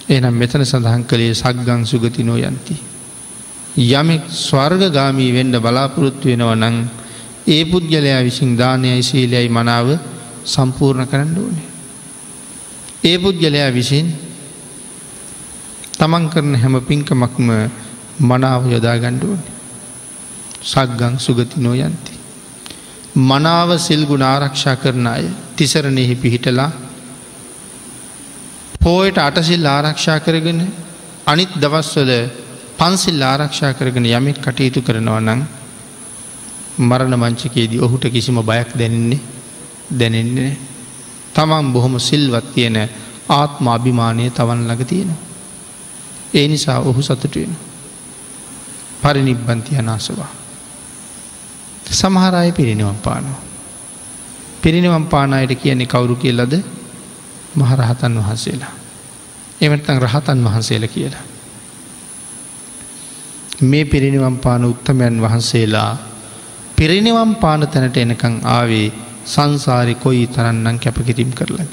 එනම් 0.08 0.34
මෙතන 0.34 0.64
සඳහන් 0.64 1.04
කළේ 1.04 1.34
සක්ගං 1.34 1.82
සුගතිනෝ 1.84 2.36
යන්ති. 2.38 2.76
යමෙක් 3.76 4.24
ස්වර්ගගාමී 4.30 5.32
වෙන්ඩ 5.32 5.56
බලාපොරොත්තු 5.58 6.28
වෙනව 6.28 6.52
නං 6.54 6.76
ඒ 7.46 7.64
පුද්ගලයා 7.64 8.22
විසින් 8.22 8.56
දානයයි 8.56 9.02
සීලයයි 9.02 9.48
මනාව 9.48 9.88
සම්පූර්ණ 10.44 11.06
කරන්න 11.06 11.38
ඕනේ. 11.38 11.68
ඒ 13.04 13.18
පුද්ගලයා 13.18 13.70
විසින් 13.70 14.06
තමන් 15.98 16.24
කරන 16.28 16.54
හැම 16.54 16.80
පින්කමක්ම 16.82 17.50
මනාව 18.20 18.62
යොදා 18.66 18.96
ගණ්ඩුවනේ. 18.96 19.52
සක්ගං 20.62 21.18
සුගති 21.18 21.56
නොයන්ති. 21.58 22.12
මනාව 23.14 23.70
සිල්ගුණ 23.78 24.22
ආරක්ෂා 24.22 24.76
කරන 24.76 25.06
අය 25.06 25.24
තිසරණෙහි 25.56 26.14
පිහිටලා 26.14 26.70
පෝයට 28.80 29.18
අටසිල් 29.18 29.66
ආරක්ෂා 29.66 30.18
කරගෙන 30.20 30.60
අනිත් 31.26 31.52
දවස්වල 31.54 32.12
පන්සිල් 32.76 33.22
ආරක්ෂා 33.22 33.72
කරගෙන 33.72 34.06
යමෙක් 34.08 34.38
කටයුතු 34.38 34.80
කරනවා 34.82 35.20
නං 35.22 35.40
මරණ 36.80 37.16
මංචකයේදී 37.16 37.80
ඔහුට 37.80 38.04
කිසිම 38.06 38.38
බයක් 38.42 38.70
දැනෙන්නේ 38.74 39.20
දැනෙන්නේ 39.90 40.52
තමන් 41.34 41.72
බොහොම 41.72 41.94
සිල්වත් 42.00 42.46
තියෙන 42.54 42.76
ආත්ම 43.30 43.66
අභිමානය 43.68 44.30
තවන් 44.30 44.60
ළඟ 44.60 44.84
තියෙන. 44.84 45.10
ඒ 46.34 46.48
නිසා 46.48 46.78
ඔහු 46.80 47.00
සතුටුවෙන. 47.02 47.65
පරිනිබ්බන්ති 49.02 49.76
අනාසවා. 49.76 50.30
සමහරය 51.90 52.52
පිරිනිවම් 52.52 52.98
පානවා. 52.98 53.40
පිරිනිවම් 54.62 55.06
පානායට 55.06 55.54
කියන්නේ 55.56 55.86
කවුරු 55.86 56.16
කියලද 56.16 56.52
මහරහතන් 57.54 58.14
වහන්සේලා. 58.18 58.74
එමටතන් 59.60 59.98
රහතන් 59.98 60.44
වහන්සේල 60.44 60.88
කියලා. 60.88 61.24
මේ 63.62 63.84
පිරිනිවම් 63.86 64.36
පාන 64.38 64.64
උත්තමයන් 64.64 65.22
වහන්සේලා 65.22 65.96
පිරිනිවම් 66.76 67.34
පාන 67.36 67.60
තැනට 67.64 67.96
එනකං 67.96 68.34
ආවේ 68.46 68.92
සංසාරි 69.26 69.94
කොයි 69.96 70.26
තරන්නම් 70.28 70.78
කැපකිරීම් 70.78 71.30
කරලද. 71.32 71.72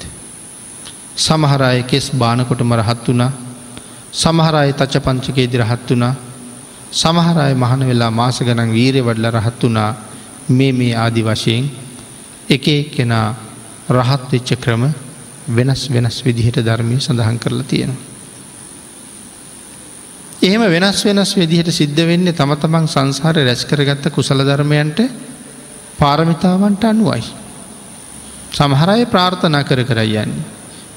සමහරය 1.16 1.82
කෙස් 1.84 2.10
බානකොටම 2.12 2.72
රහත් 2.74 3.08
වුණා 3.08 3.32
සමහරය 4.12 4.72
තච්ච 4.72 4.94
පංචකේදි 5.00 5.58
රහත් 5.58 5.90
වුණා 5.90 6.14
සමහරය 6.94 7.54
මහන 7.54 7.80
වෙලා 7.82 8.10
මාස 8.12 8.38
ගනන් 8.40 8.70
වීරය 8.70 9.00
වඩල 9.00 9.26
රහත් 9.32 9.62
වුණා 9.62 9.90
මේ 10.48 10.72
මේ 10.72 10.94
ආදි 10.96 11.22
වශයෙන් 11.22 11.64
එක 12.48 12.66
කෙනා 12.88 13.34
රහත් 13.90 14.30
වෙච්ච 14.32 14.50
ක්‍රම 14.56 14.84
වෙනස් 15.48 15.82
වෙනස් 15.88 16.16
විදිහට 16.20 16.58
ධර්මය 16.60 16.96
සඳහන් 16.98 17.38
කරලා 17.38 17.64
තියෙනවා. 17.64 18.02
එහෙම 20.40 20.62
වෙනස් 20.62 21.04
වෙනස් 21.04 21.34
විදිහට 21.34 21.70
සිද්ධ 21.70 22.00
වෙන්නේ 22.02 22.32
තම 22.32 22.52
තමන් 22.56 22.86
සංසාර 22.86 23.36
රැස් 23.36 23.64
කරගත්ත 23.64 24.10
කුසල 24.10 24.40
ධර්මයන්ට 24.40 24.98
පාරමිතාවන්ට 25.98 26.84
අනුවයි. 26.84 27.24
සමහරය 28.52 29.06
ප්‍රාර්ථනා 29.06 29.64
කර 29.64 29.84
කරයන්නේ. 29.84 30.44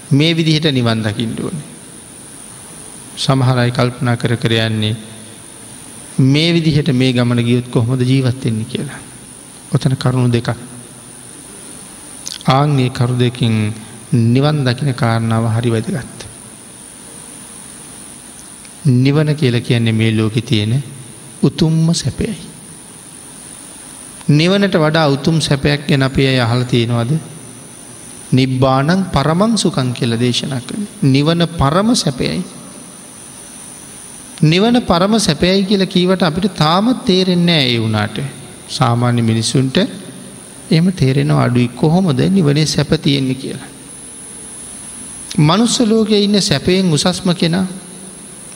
මේ 0.10 0.34
විදිහට 0.34 0.70
නිවන් 0.70 1.02
දකිින්ඩුවන. 1.02 1.58
සමහරයි 3.18 3.72
කල්පනා 3.72 4.16
කර 4.16 4.38
කර 4.38 4.54
යන්නේ 4.62 5.17
මේ 6.20 6.54
විදිහට 6.54 6.90
මේ 6.94 7.14
ගමන 7.14 7.44
ගියොත් 7.44 7.68
කොහොමද 7.68 8.02
ජීවත්වෙන්නේ 8.02 8.66
කියලා. 8.66 9.00
ඔතන 9.74 9.96
කරුණු 9.96 10.32
දෙකක්. 10.32 10.50
ආංගේ 12.48 12.90
කරු 12.90 13.20
දෙකින් 13.20 13.74
නිවන් 14.12 14.64
දකින 14.66 14.94
කාරණාව 14.94 15.46
හරි 15.56 15.72
වැදගත්. 15.72 16.20
නිවන 18.86 19.36
කියල 19.36 19.62
කියන්නේ 19.62 19.94
මේ 19.94 20.12
ලෝකෙ 20.18 20.42
තියෙන 20.42 20.84
උතුම්ම 21.44 21.94
සැපයයි. 21.94 22.38
නිවනට 24.30 24.76
වඩා 24.76 25.08
උතුම් 25.08 25.42
සැපයක් 25.42 25.88
ගැන 25.88 26.04
අපේ 26.04 26.28
අය 26.28 26.40
අහල 26.40 26.64
තියෙනවද 26.64 27.12
නිබ්බානං 28.32 29.06
පරමං 29.06 29.58
සුකං 29.58 29.94
කියල 29.94 30.20
දේශනා 30.20 30.60
කළ. 30.60 30.84
නිවන 31.04 31.48
පරම 31.58 31.96
සැපයයි. 31.96 32.44
නිවන 34.40 34.82
පරම 34.82 35.14
සැපයයි 35.20 35.66
කියල 35.66 35.86
කීවට 35.88 36.22
අපිට 36.22 36.54
තාමත් 36.56 37.06
තේරෙන්නේ 37.06 37.64
ඒ 37.68 37.80
වුනාට 37.80 38.18
සාමාන්‍ය 38.70 39.22
මිනිස්සුන්ට 39.22 39.78
එම 40.70 40.92
තේරෙනවා 40.94 41.44
අඩුයි 41.44 41.70
කොහොමද 41.70 42.20
නිවනේ 42.30 42.66
සැප 42.66 42.92
තියෙන්නේ 42.98 43.36
කියලා. 43.36 43.68
මනුස්ස 45.40 45.80
ලෝකයේ 45.82 46.24
ඉන්න 46.24 46.42
සැපයෙන් 46.42 46.94
උසස්ම 46.94 47.30
කෙනා 47.34 47.66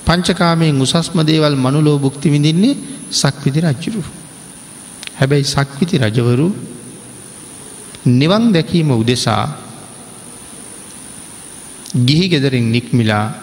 පංචකාමයෙන් 0.06 0.82
උසස්ම 0.82 1.18
දේවල් 1.22 1.56
මනුලෝ 1.56 1.98
බුක්ති 2.00 2.30
විඳින්නේ 2.30 2.78
සක්විති 3.12 3.62
රජ්ජුරු. 3.62 4.04
හැබැයි 5.18 5.44
සක්විති 5.46 5.98
රජවරු 5.98 6.48
නිවන් 8.08 8.54
දැකීම 8.54 8.92
උදෙසා 8.92 9.46
ගිහි 11.98 12.30
ගෙදරින් 12.30 12.72
නික්මිලා 12.72 13.41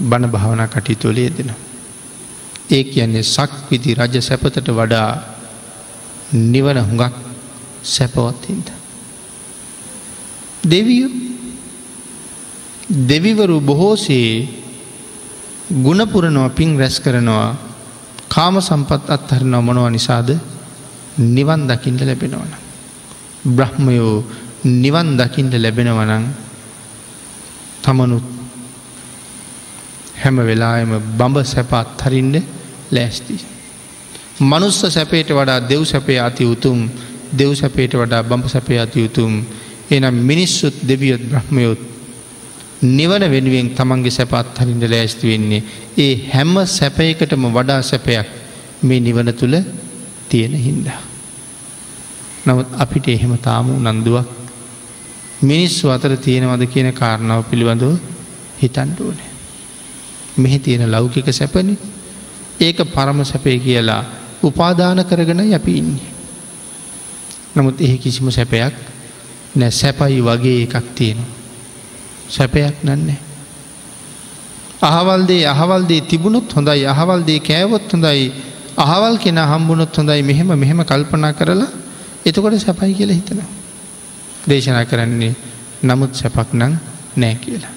බණ 0.00 0.28
භාවනා 0.28 0.68
කටයුතුවලේ 0.68 1.30
දෙන. 1.30 1.50
ඒ 2.70 2.84
කියන්නේ 2.84 3.22
සක්විති 3.24 3.94
රජ 3.94 4.20
සැපතට 4.20 4.68
වඩා 4.70 5.10
නිවන 6.32 6.78
හුඟක් 6.80 7.14
සැපවත්හින්ද. 7.84 8.68
දෙවියෝ 10.64 11.10
දෙවිවරු 12.90 13.60
බොහෝසේ 13.60 14.48
ගුණපුරනවා 15.76 16.48
පින් 16.50 16.78
රැස් 16.78 17.00
කරනවා 17.00 17.56
කාම 18.28 18.60
සම්පත් 18.60 19.02
අත්හරනවා 19.08 19.60
මොනව 19.60 19.90
නිසාද 19.90 20.30
නිවන් 21.18 21.62
දකිින්ට 21.66 22.02
ලැබෙනවන. 22.02 22.52
බ්‍රහ්මයෝ 23.46 24.24
නිවන් 24.64 25.16
දකිින්ට 25.16 25.54
ලැබෙනවනං 25.54 26.24
තමනුත් 27.82 28.37
හැම 30.22 30.36
වෙලායම 30.48 30.92
බඹ 31.18 31.36
සැපත් 31.44 32.02
හරින්ඩ 32.04 32.36
ලෑස්ති. 32.90 33.36
මනුස්ස 34.40 34.80
සැපේට 34.88 35.30
වඩා 35.30 35.60
දෙව් 35.62 35.82
සැපේ 35.84 36.18
අති 36.20 36.44
උතුම් 36.44 36.78
දෙව් 37.32 37.52
සැපේට 37.54 37.92
වඩා 37.94 38.22
බඹ 38.22 38.46
සැපේ 38.46 38.78
අති 38.78 39.04
උතුම් 39.08 39.32
එනම් 39.90 40.16
මිනිස්සුත් 40.22 40.76
දෙවියොත් 40.82 41.22
බ්‍රහ්මයොත් 41.22 41.80
නිවන 42.82 43.22
වෙනුවෙන් 43.32 43.68
තමන්ගේ 43.70 44.10
සැපත් 44.10 44.58
හරින්ට 44.58 44.84
ලෑස්ති 44.84 45.30
වෙන්නේ 45.30 45.62
ඒ 45.96 46.12
හැම්ම 46.34 46.54
සැපයකටම 46.68 47.44
වඩා 47.50 47.80
සැපයක් 47.82 48.28
මේ 48.82 49.00
නිවන 49.00 49.30
තුළ 49.34 49.56
තියෙන 50.28 50.54
හින්දා. 50.58 51.00
නවත් 52.46 52.68
අපිට 52.78 53.08
එහෙම 53.08 53.34
තාමු 53.38 53.72
නන්දුවක් 53.84 54.28
මිනිස්සු 55.42 55.90
අතර 55.90 56.12
තියෙනවද 56.16 56.62
කියන 56.66 56.88
කාරණාව 56.92 57.42
පිළිබඳව 57.50 57.98
හිතන්ඩුවන. 58.60 59.18
මෙහි 60.38 60.58
තියෙන 60.58 60.90
ලෞකික 60.90 61.26
සැපනි 61.30 61.78
ඒක 62.60 62.78
පරම 62.86 63.24
සැපේ 63.24 63.58
කියලා 63.58 64.04
උපාදාන 64.42 65.04
කරගෙන 65.04 65.40
යැපි 65.44 65.72
ඉන්නේ. 65.74 66.10
නමුත් 67.54 67.80
එහි 67.80 67.98
කිසිම 67.98 68.30
සැපයක් 68.30 68.74
නැ 69.54 69.70
සැපයි 69.70 70.20
වගේ 70.20 70.62
එකක් 70.62 70.94
තියෙනවා. 70.94 71.30
සැපයක් 72.28 72.84
නන්නේ. 72.84 73.18
අහවල්දේ 74.80 75.46
අහවල්දේ 75.46 76.00
තිබුණොත් 76.02 76.54
හොඳයි 76.54 76.86
අහවල්දේ 76.86 77.40
කෑවොත් 77.40 77.92
හොඳයි 77.92 78.32
අහවල් 78.76 79.18
කෙන 79.18 79.38
හම්බුණොත් 79.38 79.96
හොඳයි 79.96 80.22
මෙහෙම 80.22 80.50
මෙහෙම 80.54 80.84
කල්පනා 80.84 81.32
කරලා 81.32 81.70
එතකොට 82.26 82.54
සැපයි 82.56 82.94
කියල 82.94 83.10
හිතනවා. 83.10 83.48
දේශනා 84.48 84.84
කරන්නේ 84.84 85.34
නමුත් 85.82 86.14
සැපක් 86.14 86.54
නං 86.54 86.74
නෑ 87.16 87.34
කියලා. 87.36 87.74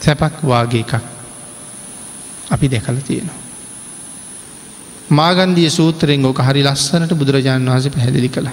සැපක් 0.00 0.40
වාගේ 0.42 0.80
එකක් 0.80 1.09
අපි 2.50 2.66
දැකල 2.68 2.98
තියෙනවා. 3.02 3.38
මාගන්දිය 5.10 5.70
සූත්‍රයෙන් 5.70 6.24
ඕක 6.24 6.40
හරි 6.40 6.62
ලස්සනට 6.62 7.14
බුදුරජාණන් 7.14 7.68
වහස 7.68 7.88
පැහැදිලි 7.88 8.28
කළ. 8.28 8.50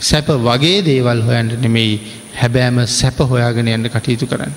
සැප 0.00 0.28
වගේ 0.40 0.78
දේවල් 0.82 1.20
හොයන්ට 1.22 1.60
නෙමෙයි 1.60 2.00
හැබෑම 2.34 2.78
සැප 2.90 3.18
හොයාගෙන 3.22 3.68
යන්න 3.68 3.88
කටයුතු 3.88 4.26
කරන්න. 4.26 4.54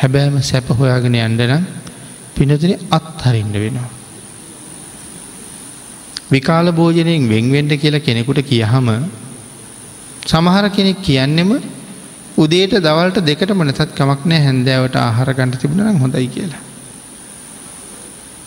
හැබෑම 0.00 0.38
සැප 0.42 0.68
හොයාගෙන 0.70 1.18
යන්ඩනම් 1.18 1.66
පිනතින 2.34 2.74
අත්හරින්ඩ 2.90 3.56
වෙනවා. 3.56 3.90
විකාල 6.30 6.72
භෝජනයෙන් 6.72 7.28
වෙන්වෙන්ඩ 7.28 7.72
කියලා 7.76 8.00
කෙනෙකුට 8.00 8.40
කියහම 8.42 8.88
සමහර 10.26 10.66
කෙනෙක් 10.70 11.02
කියන්නෙම 11.02 11.50
උදේට 12.36 12.72
දවල්ට 12.78 13.18
දෙකට 13.22 13.50
මනතත් 13.52 13.90
කමක් 13.92 14.22
නෑ 14.24 14.40
හැන්දෑවට 14.40 14.96
ආහාරගන්ට 14.98 15.58
තිබුණනම් 15.58 16.00
හොඳයි 16.00 16.28
කියලා. 16.28 16.62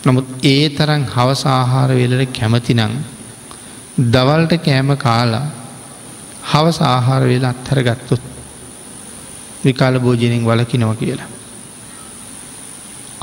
නමුත් 0.04 0.26
ඒ 0.44 0.68
තරන් 0.70 1.04
හවස 1.06 1.42
ආහාර 1.48 1.90
වෙලට 1.92 2.32
කැමතිනං 2.32 2.98
දවල්ට 4.08 4.52
කෑම 4.60 4.90
කාලා 4.98 5.46
හවස 6.44 6.80
ආහාර 6.84 7.22
වෙලා 7.24 7.54
අත්හර 7.54 7.80
ගත්තොත් 7.82 8.22
විකාල 9.64 9.98
භෝජනයෙන් 9.98 10.44
වලකිනව 10.44 10.92
කියලා. 10.96 11.30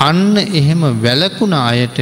අන්න 0.00 0.36
එහෙම 0.36 0.82
වැලකුණ 1.00 1.56
අයට 1.62 1.98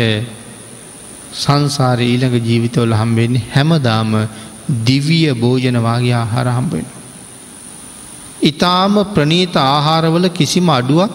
සංසාර 1.34 1.98
ඊළඟ 2.00 2.40
ජීවිතවල 2.42 2.94
හම්බෙන්නේ 2.94 3.46
හැමදාම 3.52 4.12
දිවිය 4.84 5.34
භෝජනවාගේ 5.36 6.14
ආහාර 6.14 6.48
හම්බෙන. 6.50 6.86
ඉතාම 8.44 8.94
ප්‍රනීත 9.08 9.56
ආහාරවල 9.56 10.26
කිසිම 10.30 10.68
අඩුවක් 10.70 11.12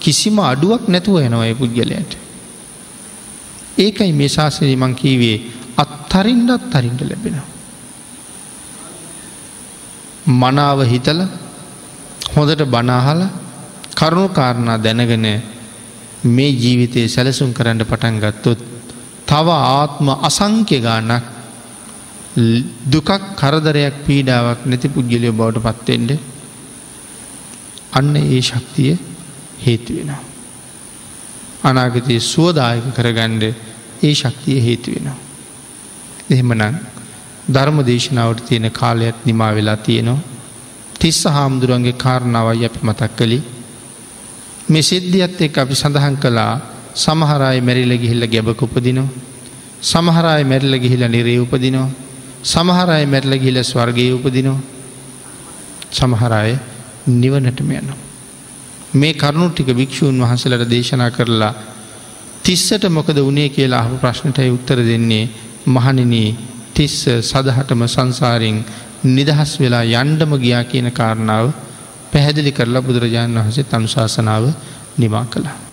කිසිම 0.00 0.36
අඩුවක් 0.42 0.82
නැතුව 0.88 1.16
එනවා 1.18 1.46
ඒ 1.46 1.54
පුද්ගලයට. 1.54 2.12
ඒකයි 3.76 4.12
මේ 4.12 4.30
ශාසනය 4.30 4.74
මං 4.74 4.94
කීවේ 4.94 5.38
අත්තරින්ඩත් 5.76 6.70
තරින්ට 6.70 7.02
ලැබෙනවා. 7.02 7.48
මනාව 10.34 10.78
හිතල 10.84 11.20
හොඳට 12.30 12.62
බනාහල 12.66 13.22
කරුණු 13.92 14.28
කාරණා 14.30 14.78
දැනගෙන 14.78 15.26
මේ 16.26 16.50
ජීවිතයේ 16.54 17.08
සැලසුම් 17.08 17.50
කරන්න 17.52 17.82
පටන් 17.82 18.16
ගත්තොත් 18.18 18.60
තව 19.26 19.48
ආත්ම 19.50 20.06
අසංක්‍ය 20.20 20.78
ගානක් 20.80 21.24
දුකක් 22.86 23.10
කරදරයක් 23.34 23.96
පීඩාවක් 24.06 24.60
නැති 24.64 24.88
පුද්ගලිය 24.88 25.32
බවට 25.32 25.64
පත්තෙන්ට 25.66 26.31
අන්න 27.92 28.16
ඒ 28.16 28.40
ශක්තිය 28.42 28.98
හේතුවෙනවා. 29.58 30.22
අනාගතයේ 31.64 32.20
සුවදායක 32.22 32.86
කරගණ්ඩ 32.94 33.44
ඒ 34.02 34.14
ශක්තිය 34.14 34.58
හේතුවෙනවා. 34.60 35.18
එහෙමනං 36.30 36.76
ධර්ම 37.48 37.78
දේශනාවට 37.82 38.44
තියෙන 38.46 38.70
කාලයක් 38.72 39.16
නිමා 39.24 39.54
වෙලා 39.54 39.76
තියෙනවා. 39.78 40.24
තිස්ස 41.00 41.24
හාමුදුරුවන්ගේ 41.26 41.92
කාරණාවයි 41.94 42.64
අපි 42.64 42.80
මතක් 42.82 43.10
කළි. 43.16 43.38
මේ 44.68 44.82
සිද්ධියත් 44.82 45.40
එක් 45.40 45.58
අපි 45.58 45.74
සඳහන් 45.74 46.16
කළා 46.16 46.54
සමහරයි 46.96 47.60
මැරිල 47.60 47.92
ගිහිල්ල 47.96 48.26
ගැබක 48.26 48.62
උපදිනවා. 48.62 49.08
සමහරයි 49.82 50.44
මැරිල 50.44 50.74
ගිහිල 50.78 51.02
නිරේ 51.08 51.38
උපදිනවා. 51.38 51.90
සමහරය 52.44 53.06
මැරල 53.06 53.32
ගිහිල 53.34 53.58
ස්වර්ගය 53.62 54.12
උපදිනවා. 54.12 54.60
සමහරය 55.90 56.58
නිවනටම 57.06 57.70
යනවා. 57.72 58.00
මේ 58.94 59.14
කරුණු 59.14 59.48
ටික 59.50 59.70
භික්‍ෂූන් 59.72 60.20
වහන්සලට 60.20 60.68
දේශනා 60.68 61.10
කරලා 61.10 61.54
තිස්සට 62.42 62.84
මොකද 62.88 63.18
වනේ 63.18 63.48
කියලා 63.48 63.80
අහ 63.80 63.90
ප්‍රශ්නටයි 63.96 64.50
උත්තර 64.50 64.78
දෙන්නේ 64.82 65.30
මහනිනී 65.66 66.36
තිස්ස 66.74 67.04
සදහටම 67.22 67.82
සංසාරෙන් 67.86 68.58
නිදහස් 69.06 69.52
වෙලා 69.58 69.84
යන්ඩම 69.94 70.32
ගියා 70.36 70.64
කියන 70.64 70.88
කාරණාව 70.90 71.46
පැහැදිලි 72.12 72.52
කරලා 72.52 72.82
බුදුරජාණන් 72.82 73.40
වහසේ 73.40 73.64
තනුශාසනාව 73.64 74.44
නිමා 74.98 75.26
කළා. 75.26 75.56